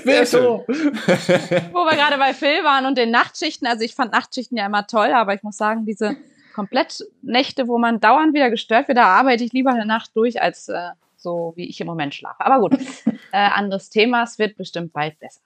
Sehr 0.04 0.26
schön. 0.26 0.42
Wo 0.42 1.86
wir 1.86 1.96
gerade 1.96 2.18
bei 2.18 2.34
Phil 2.34 2.64
waren 2.64 2.86
und 2.86 2.98
den 2.98 3.12
Nachtschichten. 3.12 3.68
Also 3.68 3.84
ich 3.84 3.94
fand 3.96 4.12
Nachtschichten 4.12 4.58
ja 4.58 4.66
immer 4.66 4.88
toll, 4.88 5.12
aber 5.14 5.34
ich 5.34 5.44
muss 5.44 5.58
sagen, 5.58 5.86
diese 5.86 6.18
Komplettnächte, 6.56 7.68
wo 7.68 7.78
man 7.78 8.00
dauernd 8.00 8.34
wieder 8.34 8.50
gestört 8.50 8.88
wird, 8.88 8.98
da 8.98 9.06
arbeite 9.06 9.44
ich 9.44 9.54
lieber 9.54 9.70
eine 9.72 9.86
Nacht 9.86 10.12
durch, 10.16 10.42
als 10.42 10.68
äh, 10.70 10.90
so 11.16 11.54
wie 11.56 11.70
ich 11.70 11.80
im 11.80 11.88
Moment 11.88 12.16
schlafe. 12.16 12.44
Aber 12.46 12.60
gut, 12.60 12.74
äh, 13.32 13.38
anderes 13.38 13.90
Thema, 13.90 14.24
es 14.24 14.40
wird 14.40 14.58
bestimmt 14.58 14.94
bald 14.94 15.20
besser. 15.20 15.42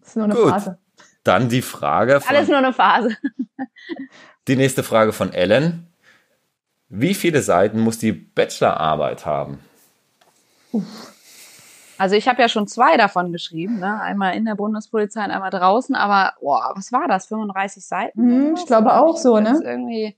Das 0.00 0.10
ist 0.10 0.16
nur 0.16 0.26
eine 0.26 0.34
Gut. 0.34 0.50
Phase. 0.50 0.78
Dann 1.24 1.48
die 1.48 1.62
Frage 1.62 2.20
Alles 2.26 2.46
von, 2.46 2.50
nur 2.50 2.58
eine 2.58 2.72
Phase. 2.72 3.16
die 4.48 4.56
nächste 4.56 4.82
Frage 4.82 5.12
von 5.12 5.32
Ellen. 5.32 5.88
Wie 6.88 7.14
viele 7.14 7.42
Seiten 7.42 7.80
muss 7.80 7.98
die 7.98 8.12
Bachelorarbeit 8.12 9.26
haben? 9.26 9.58
Also 11.98 12.14
ich 12.14 12.28
habe 12.28 12.42
ja 12.42 12.48
schon 12.48 12.66
zwei 12.66 12.96
davon 12.96 13.32
geschrieben, 13.32 13.78
ne? 13.78 14.00
einmal 14.00 14.36
in 14.36 14.44
der 14.44 14.54
Bundespolizei 14.54 15.24
und 15.24 15.30
einmal 15.30 15.50
draußen, 15.50 15.94
aber 15.94 16.34
boah, 16.40 16.72
was 16.74 16.92
war 16.92 17.08
das? 17.08 17.26
35 17.26 17.84
Seiten? 17.84 18.20
Mhm, 18.20 18.54
ich 18.56 18.66
glaube 18.66 18.94
auch 18.94 19.16
so, 19.16 19.38
ne? 19.40 19.60
Irgendwie, 19.64 20.16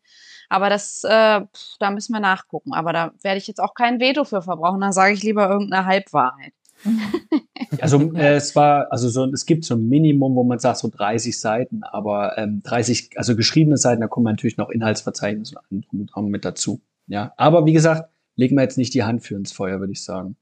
aber 0.48 0.70
das, 0.70 1.04
äh, 1.04 1.40
da 1.78 1.90
müssen 1.90 2.12
wir 2.12 2.20
nachgucken. 2.20 2.72
Aber 2.72 2.92
da 2.92 3.12
werde 3.22 3.38
ich 3.38 3.46
jetzt 3.46 3.60
auch 3.60 3.74
kein 3.74 4.00
Veto 4.00 4.24
für 4.24 4.42
verbrauchen. 4.42 4.80
Dann 4.80 4.92
sage 4.92 5.14
ich 5.14 5.22
lieber 5.22 5.48
irgendeine 5.48 5.86
Halbwahrheit. 5.86 6.52
also 7.80 8.12
äh, 8.14 8.34
es 8.34 8.54
war, 8.56 8.90
also 8.92 9.08
so, 9.08 9.24
es 9.32 9.46
gibt 9.46 9.64
so 9.64 9.74
ein 9.74 9.88
Minimum, 9.88 10.34
wo 10.34 10.44
man 10.44 10.58
sagt 10.58 10.78
so 10.78 10.88
30 10.88 11.38
Seiten, 11.38 11.82
aber 11.84 12.36
ähm, 12.38 12.62
30, 12.64 13.10
also 13.16 13.36
geschriebene 13.36 13.76
Seiten, 13.76 14.00
da 14.00 14.08
kommen 14.08 14.26
natürlich 14.26 14.56
noch 14.56 14.70
Inhaltsverzeichnisse 14.70 15.56
und 15.70 15.86
drum 16.14 16.28
mit 16.28 16.44
dazu. 16.44 16.80
Ja, 17.06 17.32
aber 17.36 17.66
wie 17.66 17.72
gesagt, 17.72 18.10
legen 18.36 18.56
wir 18.56 18.62
jetzt 18.62 18.78
nicht 18.78 18.94
die 18.94 19.04
Hand 19.04 19.22
für 19.22 19.34
ins 19.34 19.52
Feuer, 19.52 19.80
würde 19.80 19.92
ich 19.92 20.02
sagen. 20.02 20.36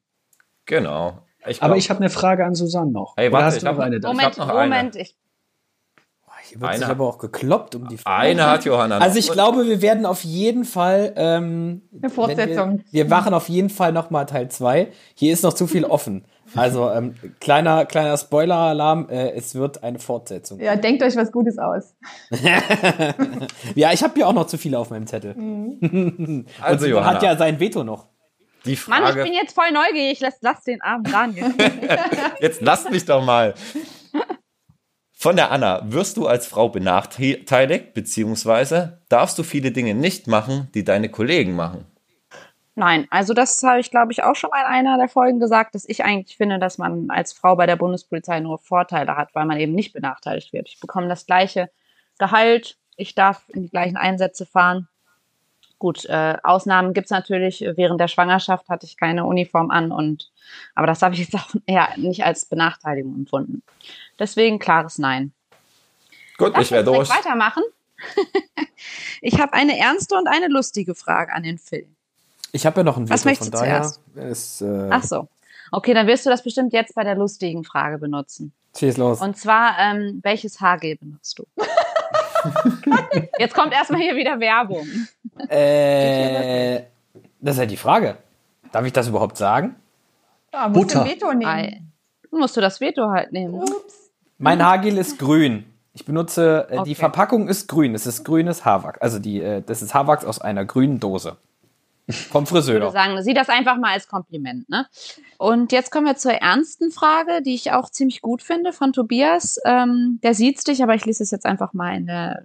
Genau. 0.67 1.19
Ich 1.47 1.61
Aber 1.63 1.75
glaub- 1.75 1.79
ich 1.79 1.91
habe 1.91 2.01
eine 2.01 2.11
Frage 2.11 2.45
an 2.47 2.55
Susanne 2.55 2.91
noch. 2.91 3.17
Hey, 3.17 3.31
warte, 3.31 3.47
hast 3.47 3.57
ich 3.57 3.61
du 3.63 3.67
noch 3.67 3.77
hab- 3.77 3.85
eine? 3.85 4.01
Moment, 4.01 4.39
noch 4.39 4.49
eine. 4.49 4.61
Moment. 4.71 4.97
Ich, 4.97 5.15
Hier 6.47 6.61
wird 6.61 6.71
Eine- 6.71 6.79
sich 6.81 6.89
aber 6.89 7.07
auch 7.09 7.19
gekloppt 7.19 7.75
um 7.75 7.89
die 7.89 7.97
Frage. 7.99 8.29
Eine 8.29 8.47
hat 8.51 8.65
Johanna. 8.65 8.99
noch. 8.99 9.05
Also 9.05 9.19
ich 9.19 9.31
glaube, 9.31 9.67
wir 9.67 9.81
werden 9.83 10.05
auf 10.07 10.23
jeden 10.25 10.65
Fall 10.65 11.13
ähm, 11.17 11.83
Eine 12.01 12.11
Fortsetzung. 12.11 12.83
Wir, 12.91 13.05
wir 13.05 13.11
machen 13.11 13.33
auf 13.35 13.49
jeden 13.49 13.71
Fall 13.71 13.93
noch 13.93 14.11
mal 14.11 14.25
Teil 14.27 14.51
2. 14.51 14.89
Hier 15.15 15.33
ist 15.33 15.43
noch 15.43 15.55
zu 15.55 15.67
viel 15.67 15.85
offen. 15.85 16.25
Also 16.55 16.91
ähm, 16.91 17.15
kleiner 17.41 17.87
kleiner 17.87 18.17
Spoiler-Alarm, 18.19 19.09
äh, 19.09 19.31
es 19.31 19.55
wird 19.55 19.83
eine 19.83 19.99
Fortsetzung. 19.99 20.61
Ja, 20.61 20.77
denkt 20.77 21.03
euch 21.03 21.17
was 21.17 21.33
Gutes 21.33 21.59
aus. 21.59 21.95
Ja, 23.75 23.93
ich 23.93 24.03
habe 24.03 24.13
hier 24.15 24.29
auch 24.29 24.33
noch 24.33 24.47
zu 24.47 24.59
viele 24.59 24.79
auf 24.79 24.91
meinem 24.91 25.07
Zettel. 25.07 25.35
Also 26.61 26.85
Und 26.85 26.91
Johanna, 26.91 27.15
hat 27.15 27.23
ja 27.23 27.37
sein 27.37 27.59
Veto 27.61 27.83
noch. 27.85 28.07
die 28.65 28.79
Mann, 28.89 29.03
ich 29.05 29.09
Frage. 29.11 29.23
bin 29.25 29.33
jetzt 29.33 29.55
voll 29.55 29.71
neugierig. 29.73 30.21
Lass, 30.21 30.35
lass 30.43 30.63
den 30.65 30.81
armen 30.83 31.05
Daniel. 31.05 31.53
Jetzt 32.41 32.61
lass 32.61 32.89
mich 32.91 33.05
doch 33.05 33.25
mal. 33.25 33.55
Von 35.25 35.37
der 35.37 35.51
Anna, 35.51 35.81
wirst 35.91 36.19
du 36.19 36.27
als 36.27 36.47
Frau 36.47 36.69
benachteiligt, 36.69 37.95
beziehungsweise 37.95 39.01
darfst 39.09 39.39
du 39.39 39.43
viele 39.43 39.73
Dinge 39.73 39.95
nicht 39.95 40.27
machen, 40.27 40.69
die 40.75 40.85
deine 40.85 41.09
Kollegen 41.09 41.57
machen? 41.57 41.87
Nein, 42.75 43.07
also 43.09 43.33
das 43.33 43.63
habe 43.63 43.81
ich, 43.81 43.91
glaube 43.91 44.13
ich, 44.13 44.23
auch 44.23 44.37
schon 44.37 44.51
mal 44.51 44.61
in 44.61 44.67
einer 44.67 44.99
der 44.99 45.09
Folgen 45.09 45.41
gesagt, 45.41 45.75
dass 45.75 45.89
ich 45.89 46.05
eigentlich 46.05 46.37
finde, 46.37 46.59
dass 46.59 46.77
man 46.77 47.09
als 47.09 47.33
Frau 47.33 47.57
bei 47.57 47.65
der 47.65 47.77
Bundespolizei 47.77 48.41
nur 48.41 48.59
Vorteile 48.59 49.17
hat, 49.17 49.35
weil 49.35 49.47
man 49.47 49.59
eben 49.59 49.73
nicht 49.73 49.95
benachteiligt 49.95 50.53
wird. 50.53 50.69
Ich 50.69 50.79
bekomme 50.79 51.09
das 51.09 51.25
Gleiche 51.25 51.71
Gehalt, 52.19 52.77
ich 52.99 53.15
darf 53.15 53.49
in 53.49 53.63
die 53.63 53.71
gleichen 53.71 53.97
Einsätze 53.97 54.45
fahren. 54.45 54.89
Gut, 55.79 56.05
äh, 56.07 56.37
Ausnahmen 56.43 56.95
gibt's 56.95 57.11
natürlich. 57.11 57.61
Während 57.77 58.01
der 58.01 58.09
Schwangerschaft 58.09 58.69
hatte 58.69 58.87
ich 58.87 58.97
keine 58.97 59.25
Uniform 59.27 59.71
an 59.71 59.93
und 59.93 60.31
aber 60.75 60.87
das 60.87 61.03
habe 61.03 61.15
ich 61.15 61.21
jetzt 61.21 61.35
auch 61.35 61.55
eher 61.67 61.89
nicht 61.97 62.25
als 62.25 62.47
Benachteiligung 62.47 63.15
empfunden. 63.15 63.63
Deswegen 64.19 64.59
klares 64.59 64.99
Nein. 64.99 65.33
Gut, 66.39 66.53
Lass 66.55 66.65
ich 66.67 66.71
werde 66.73 66.91
durch. 66.93 67.09
weitermachen. 67.11 67.63
ich 69.21 69.41
habe 69.41 69.53
eine 69.53 69.79
ernste 69.79 70.15
und 70.17 70.27
eine 70.27 70.49
lustige 70.49 70.95
Frage 70.95 71.33
an 71.33 71.43
den 71.43 71.59
Phil. 71.59 71.87
Ich 72.53 72.67
habe 72.67 72.81
ja 72.81 72.85
noch 72.85 72.97
ein 72.97 73.09
Was 73.09 73.25
Veto, 73.25 73.29
möchtest 73.31 73.51
von 73.51 73.61
du 73.61 73.65
daher 73.67 73.83
zuerst? 73.83 74.01
ist 74.15 74.61
äh, 74.63 74.89
Ach 74.91 75.03
so. 75.03 75.29
Okay, 75.73 75.95
dann 75.95 76.07
wirst 76.07 76.25
du 76.27 76.31
das 76.31 76.43
bestimmt 76.43 76.73
jetzt 76.73 76.95
bei 76.95 77.03
der 77.05 77.15
lustigen 77.17 77.65
Frage 77.65 77.99
benutzen. 77.99 78.53
schieß 78.77 78.97
los. 78.97 79.21
Und 79.21 79.37
zwar, 79.37 79.77
ähm, 79.79 80.21
welches 80.23 80.61
Haargel 80.61 80.97
benutzt 80.97 81.39
du? 81.39 81.47
Jetzt 83.39 83.55
kommt 83.55 83.73
erstmal 83.73 84.01
hier 84.01 84.17
wieder 84.17 84.39
Werbung. 84.41 84.87
Äh, 85.49 86.83
das 87.41 87.55
ist 87.55 87.61
ja 87.61 87.67
die 87.67 87.77
Frage. 87.77 88.17
Darf 88.73 88.85
ich 88.85 88.93
das 88.93 89.09
überhaupt 89.09 89.37
sagen? 89.37 89.77
Ja, 90.53 90.69
musst 90.69 90.95
Butter. 90.95 91.05
du 91.05 91.11
Veto 91.11 91.33
nehmen. 91.33 91.93
Musst 92.31 92.57
du 92.57 92.61
das 92.61 92.81
Veto 92.81 93.11
halt 93.11 93.33
nehmen. 93.33 93.55
Ups. 93.55 94.11
Mein 94.39 94.65
Haargel 94.65 94.99
ist 94.99 95.19
grün. 95.19 95.65
Ich 95.93 96.05
benutze, 96.05 96.67
äh, 96.71 96.75
die 96.75 96.79
Okay. 96.81 96.95
Verpackung 96.97 97.47
ist 97.49 97.69
grün. 97.69 97.95
Es 97.95 98.07
ist 98.07 98.25
grünes 98.25 98.65
Haarwachs. 98.65 99.01
Also 99.01 99.19
die, 99.21 99.41
äh, 99.41 99.63
das 99.65 99.81
ist 99.83 99.95
Haarwachs 99.95 100.25
aus 100.25 100.41
einer 100.41 100.65
grünen 100.65 100.99
Dose. 100.99 101.37
Vom 102.09 102.45
Ich 102.45 102.53
würde 102.53 102.65
Friseur. 102.65 102.91
sagen, 102.91 103.23
sieh 103.23 103.33
das 103.33 103.49
einfach 103.49 103.79
mal 103.79 103.93
als 103.93 104.09
Kompliment. 104.09 104.69
Ne? 104.69 104.87
Und 105.39 105.73
jetzt 105.73 105.91
kommen 105.91 106.07
wir 106.07 106.17
zur 106.17 106.33
ernsten 106.33 106.91
Frage, 106.91 107.41
die 107.43 107.55
ich 107.55 107.73
auch 107.73 107.89
ziemlich 107.89 108.21
gut 108.21 108.43
finde 108.43 108.73
von 108.75 108.93
Tobias. 108.93 109.59
Ähm, 109.65 110.19
der 110.23 110.35
sieht 110.35 110.67
dich, 110.67 110.83
aber 110.83 110.95
ich 110.95 111.07
lese 111.07 111.23
es 111.23 111.31
jetzt 111.31 111.47
einfach 111.47 111.73
mal 111.73 111.97
in 111.97 112.07
der 112.07 112.45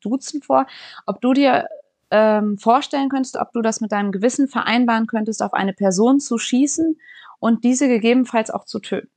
Duzen 0.00 0.42
vor. 0.42 0.66
Ob 1.06 1.20
du 1.20 1.32
dir 1.32 1.66
ähm, 2.12 2.56
vorstellen 2.58 3.08
könntest, 3.08 3.36
ob 3.36 3.52
du 3.52 3.62
das 3.62 3.80
mit 3.80 3.90
deinem 3.90 4.12
Gewissen 4.12 4.46
vereinbaren 4.46 5.06
könntest, 5.06 5.42
auf 5.42 5.54
eine 5.54 5.72
Person 5.72 6.20
zu 6.20 6.38
schießen 6.38 6.98
und 7.40 7.64
diese 7.64 7.88
gegebenenfalls 7.88 8.50
auch 8.50 8.64
zu 8.64 8.78
töten. 8.78 9.08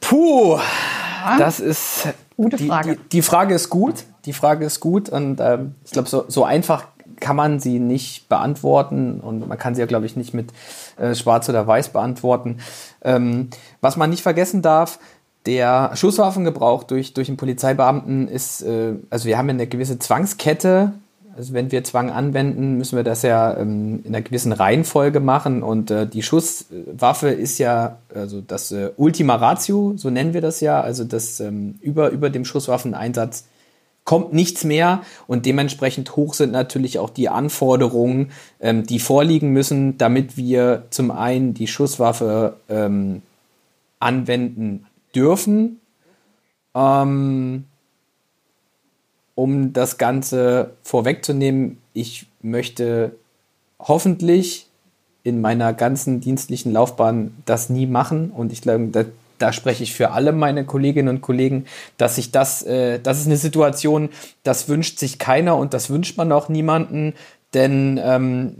Puh, 0.00 0.58
das 1.38 1.60
ist 1.60 2.08
Gute 2.36 2.56
die, 2.56 2.68
Frage. 2.68 2.96
Die, 2.96 3.08
die 3.08 3.22
Frage 3.22 3.54
ist 3.54 3.68
gut. 3.68 4.04
Die 4.24 4.32
Frage 4.32 4.64
ist 4.64 4.80
gut 4.80 5.08
und 5.08 5.40
ähm, 5.40 5.74
ich 5.84 5.90
glaube, 5.90 6.08
so, 6.08 6.24
so 6.28 6.44
einfach 6.44 6.86
kann 7.22 7.36
man 7.36 7.60
sie 7.60 7.78
nicht 7.78 8.28
beantworten 8.28 9.20
und 9.20 9.48
man 9.48 9.56
kann 9.56 9.74
sie 9.74 9.80
ja, 9.80 9.86
glaube 9.86 10.06
ich, 10.06 10.16
nicht 10.16 10.34
mit 10.34 10.50
äh, 10.98 11.14
Schwarz 11.14 11.48
oder 11.48 11.66
Weiß 11.66 11.90
beantworten. 11.90 12.58
Ähm, 13.02 13.48
was 13.80 13.96
man 13.96 14.10
nicht 14.10 14.22
vergessen 14.22 14.60
darf, 14.60 14.98
der 15.46 15.92
Schusswaffengebrauch 15.94 16.82
durch, 16.82 17.14
durch 17.14 17.28
einen 17.28 17.36
Polizeibeamten 17.36 18.28
ist, 18.28 18.62
äh, 18.62 18.94
also 19.08 19.26
wir 19.26 19.38
haben 19.38 19.48
ja 19.48 19.54
eine 19.54 19.66
gewisse 19.68 19.98
Zwangskette. 19.98 20.92
Also 21.34 21.54
wenn 21.54 21.72
wir 21.72 21.82
Zwang 21.82 22.10
anwenden, 22.10 22.76
müssen 22.76 22.96
wir 22.96 23.04
das 23.04 23.22
ja 23.22 23.56
ähm, 23.56 24.00
in 24.04 24.14
einer 24.14 24.22
gewissen 24.22 24.52
Reihenfolge 24.52 25.20
machen. 25.20 25.62
Und 25.62 25.90
äh, 25.90 26.06
die 26.06 26.22
Schusswaffe 26.22 27.28
ist 27.28 27.58
ja, 27.58 27.98
also 28.14 28.40
das 28.40 28.72
äh, 28.72 28.90
Ultima 28.96 29.36
Ratio, 29.36 29.94
so 29.96 30.10
nennen 30.10 30.34
wir 30.34 30.42
das 30.42 30.60
ja, 30.60 30.80
also 30.80 31.04
das 31.04 31.40
ähm, 31.40 31.78
über, 31.80 32.10
über 32.10 32.28
dem 32.30 32.44
Schusswaffeneinsatz 32.44 33.44
kommt 34.12 34.34
nichts 34.34 34.62
mehr 34.62 35.00
und 35.26 35.46
dementsprechend 35.46 36.16
hoch 36.16 36.34
sind 36.34 36.52
natürlich 36.52 36.98
auch 36.98 37.08
die 37.08 37.30
Anforderungen, 37.30 38.30
ähm, 38.60 38.84
die 38.84 38.98
vorliegen 38.98 39.54
müssen, 39.54 39.96
damit 39.96 40.36
wir 40.36 40.82
zum 40.90 41.10
einen 41.10 41.54
die 41.54 41.66
Schusswaffe 41.66 42.58
ähm, 42.68 43.22
anwenden 44.00 44.84
dürfen, 45.14 45.80
ähm, 46.74 47.64
um 49.34 49.72
das 49.72 49.96
Ganze 49.96 50.72
vorwegzunehmen. 50.82 51.78
Ich 51.94 52.26
möchte 52.42 53.12
hoffentlich 53.78 54.66
in 55.22 55.40
meiner 55.40 55.72
ganzen 55.72 56.20
dienstlichen 56.20 56.70
Laufbahn 56.70 57.32
das 57.46 57.70
nie 57.70 57.86
machen 57.86 58.30
und 58.30 58.52
ich 58.52 58.60
glaube, 58.60 59.06
da, 59.42 59.52
spreche 59.52 59.82
ich 59.82 59.94
für 59.94 60.12
alle 60.12 60.32
meine 60.32 60.64
Kolleginnen 60.64 61.08
und 61.08 61.20
Kollegen, 61.20 61.66
dass 61.98 62.16
sich 62.16 62.30
das, 62.30 62.62
äh, 62.62 63.00
das 63.00 63.20
ist 63.20 63.26
eine 63.26 63.36
Situation, 63.36 64.10
das 64.44 64.68
wünscht 64.68 64.98
sich 64.98 65.18
keiner 65.18 65.56
und 65.56 65.74
das 65.74 65.90
wünscht 65.90 66.16
man 66.16 66.30
auch 66.32 66.48
niemanden, 66.48 67.14
denn 67.54 68.00
ähm, 68.02 68.54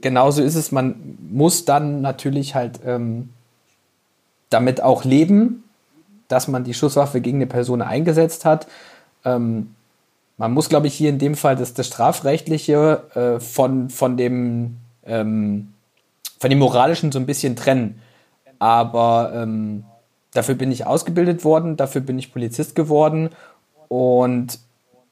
genauso 0.00 0.42
ist 0.42 0.56
es, 0.56 0.72
man 0.72 1.16
muss 1.30 1.64
dann 1.64 2.02
natürlich 2.02 2.54
halt 2.54 2.80
ähm, 2.84 3.30
damit 4.50 4.82
auch 4.82 5.04
leben, 5.04 5.64
dass 6.28 6.48
man 6.48 6.64
die 6.64 6.74
Schusswaffe 6.74 7.20
gegen 7.20 7.38
eine 7.38 7.46
Person 7.46 7.80
eingesetzt 7.80 8.44
hat. 8.44 8.66
Ähm, 9.24 9.74
man 10.38 10.52
muss, 10.52 10.68
glaube 10.68 10.86
ich, 10.86 10.94
hier 10.94 11.08
in 11.08 11.18
dem 11.18 11.34
Fall 11.34 11.56
das, 11.56 11.72
das 11.72 11.86
Strafrechtliche 11.86 13.02
äh, 13.14 13.40
von, 13.40 13.88
von, 13.88 14.16
dem, 14.16 14.76
ähm, 15.06 15.72
von 16.38 16.50
dem 16.50 16.58
Moralischen 16.58 17.10
so 17.10 17.18
ein 17.18 17.26
bisschen 17.26 17.56
trennen. 17.56 18.00
Aber 18.58 19.32
ähm, 19.34 19.84
dafür 20.36 20.54
bin 20.54 20.72
ich 20.72 20.86
ausgebildet 20.86 21.44
worden, 21.44 21.76
dafür 21.76 22.00
bin 22.00 22.18
ich 22.18 22.32
Polizist 22.32 22.74
geworden 22.74 23.30
und 23.88 24.58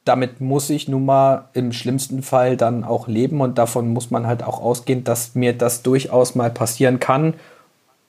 damit 0.05 0.41
muss 0.41 0.69
ich 0.69 0.87
nun 0.87 1.07
mal 1.07 1.49
im 1.55 1.73
schlimmsten 1.73 2.23
Fall 2.23 2.57
dann 2.57 2.85
auch 2.85 3.09
leben 3.09 3.41
und 3.41 3.57
davon 3.57 3.89
muss 3.89 4.11
man 4.11 4.27
halt 4.27 4.43
auch 4.43 4.61
ausgehen, 4.61 5.03
dass 5.03 5.35
mir 5.35 5.57
das 5.57 5.83
durchaus 5.83 6.35
mal 6.35 6.51
passieren 6.51 7.01
kann. 7.01 7.35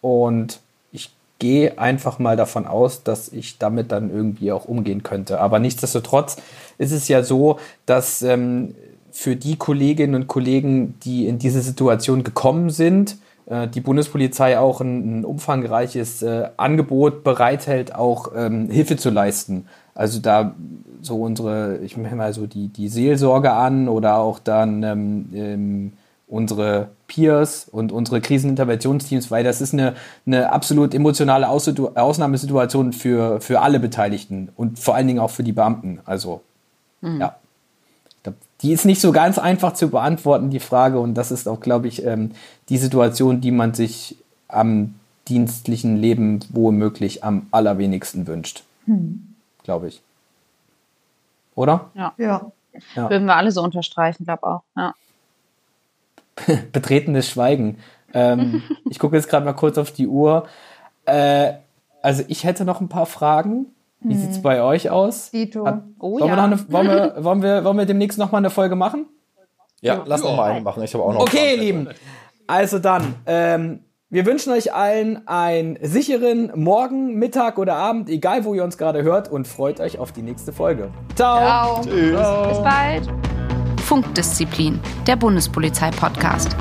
Und 0.02 0.60
ich 0.92 1.12
gehe 1.40 1.80
einfach 1.80 2.20
mal 2.20 2.36
davon 2.36 2.68
aus, 2.68 3.04
dass 3.04 3.30
ich 3.30 3.60
damit 3.60 3.94
dann 3.94 4.10
irgendwie 4.10 4.52
auch 4.52 4.66
umgehen 4.66 5.04
könnte. 5.04 5.40
Aber 5.40 5.60
nichtsdestotrotz 5.60 6.36
ist 6.78 6.92
es 6.92 7.08
ja 7.08 7.24
so, 7.24 7.60
dass 7.86 8.22
ähm, 8.22 8.76
für 9.12 9.38
die 9.38 9.56
Kolleginnen 9.56 10.16
und 10.16 10.28
Kollegen, 10.28 11.00
die 11.06 11.28
in 11.28 11.40
diese 11.40 11.62
Situation 11.62 12.24
gekommen 12.24 12.70
sind, 12.72 13.16
die 13.48 13.82
Bundespolizei 13.82 14.58
auch 14.58 14.82
ein, 14.82 15.20
ein 15.20 15.26
umfangreiches 15.26 16.24
äh, 16.24 16.50
Angebot 16.58 17.24
bereithält, 17.24 17.94
auch 17.94 18.32
ähm, 18.36 18.70
Hilfe 18.72 18.98
zu 18.98 19.12
leisten. 19.12 19.68
Also 19.94 20.20
da 20.20 20.56
so 21.02 21.22
unsere, 21.22 21.78
ich 21.78 21.96
mache 21.96 22.16
mal 22.16 22.34
so 22.34 22.48
die, 22.48 22.70
die 22.70 22.90
Seelsorge 22.90 23.52
an 23.52 23.88
oder 23.88 24.18
auch 24.18 24.40
dann 24.40 24.82
ähm, 24.82 25.30
ähm, 25.34 25.94
unsere 26.28 26.90
Peers 27.08 27.68
und 27.72 27.92
unsere 27.92 28.20
Kriseninterventionsteams, 28.20 29.30
weil 29.30 29.44
das 29.44 29.62
ist 29.62 29.74
eine, 29.74 29.94
eine 30.26 30.52
absolut 30.52 30.96
emotionale 30.96 31.48
Aussitu- 31.48 31.96
Ausnahmesituation 31.96 32.94
für, 32.94 33.40
für 33.42 33.62
alle 33.62 33.80
Beteiligten 33.80 34.50
und 34.56 34.80
vor 34.80 34.96
allen 34.96 35.06
Dingen 35.06 35.20
auch 35.20 35.30
für 35.30 35.44
die 35.44 35.54
Beamten. 35.54 36.00
Also, 36.06 36.42
ja. 37.20 37.36
Ich 38.66 38.70
Die 38.70 38.74
ist 38.74 38.86
nicht 38.86 39.00
so 39.00 39.12
ganz 39.12 39.38
einfach 39.38 39.74
zu 39.74 39.90
beantworten, 39.90 40.50
die 40.50 40.60
Frage. 40.60 41.00
Und 41.00 41.14
das 41.14 41.32
ist 41.32 41.48
auch, 41.48 41.60
glaube 41.60 41.88
ich, 41.88 42.04
ähm, 42.04 42.32
die 42.70 42.78
Situation, 42.78 43.40
die 43.40 43.52
man 43.52 43.76
sich 43.76 44.18
am 44.48 44.96
dienstlichen 45.28 45.98
Leben 45.98 46.40
womöglich 46.50 47.24
am 47.24 47.46
allerwenigsten 47.52 48.26
wünscht. 48.26 48.64
Glaube 49.64 49.90
ich. 49.90 50.02
Oder? 51.54 51.92
Ja. 51.94 52.14
Ja. 52.18 53.10
Würden 53.10 53.28
wir 53.28 53.36
alle 53.36 53.52
so 53.52 53.62
unterstreichen, 53.62 54.26
glaube 54.26 54.44
auch. 54.44 54.64
Ja. 54.76 54.94
Betretenes 56.72 57.30
Schweigen. 57.30 57.78
Ähm, 58.14 58.64
ich 58.90 58.98
gucke 58.98 59.16
jetzt 59.16 59.30
gerade 59.30 59.46
mal 59.46 59.54
kurz 59.54 59.78
auf 59.78 59.92
die 59.92 60.08
Uhr. 60.08 60.48
Äh, 61.06 61.54
also 62.02 62.24
ich 62.28 62.44
hätte 62.44 62.66
noch 62.66 62.82
ein 62.82 62.90
paar 62.90 63.06
Fragen. 63.06 63.68
Wie 64.10 64.16
sieht's 64.16 64.42
bei 64.42 64.62
euch 64.62 64.90
aus? 64.90 65.32
Dito. 65.32 65.66
Hat- 65.66 65.84
Oh 66.00 66.20
wollen, 66.20 66.24
wir 66.24 66.28
ja. 66.28 66.36
noch 66.36 66.44
eine, 66.44 66.72
wollen, 66.72 66.88
wir, 66.88 67.16
wollen, 67.24 67.42
wir, 67.42 67.64
wollen 67.64 67.78
wir 67.78 67.86
demnächst 67.86 68.18
noch 68.20 68.32
mal 68.32 68.38
eine 68.40 68.50
Folge 68.50 68.76
machen? 68.76 69.08
Ja, 69.82 70.04
lass 70.06 70.22
noch 70.24 70.36
mal 70.36 70.52
einen 70.52 70.64
machen. 70.64 70.84
Ich 70.84 70.94
habe 70.94 71.04
auch 71.04 71.14
noch 71.14 71.22
Okay, 71.22 71.56
ihr 71.56 71.62
Lieben. 71.62 71.90
Also 72.48 72.80
dann, 72.80 73.16
ähm, 73.26 73.80
wir 74.10 74.26
wünschen 74.26 74.54
euch 74.54 74.74
allen 74.74 75.28
einen 75.28 75.78
sicheren 75.82 76.52
Morgen, 76.56 77.16
Mittag 77.16 77.58
oder 77.58 77.76
Abend, 77.76 78.10
egal 78.10 78.46
wo 78.46 78.54
ihr 78.54 78.64
uns 78.64 78.78
gerade 78.78 79.02
hört 79.04 79.32
und 79.32 79.48
freut 79.48 79.80
euch 79.80 79.98
auf 80.00 80.12
die 80.12 80.22
nächste 80.22 80.54
Folge. 80.54 80.90
Ciao. 81.16 81.82
Ciao. 81.82 82.50
Bis 82.50 82.60
bald. 82.62 83.10
Funkdisziplin, 83.82 84.80
der 85.08 85.16
Bundespolizei-Podcast. 85.16 86.56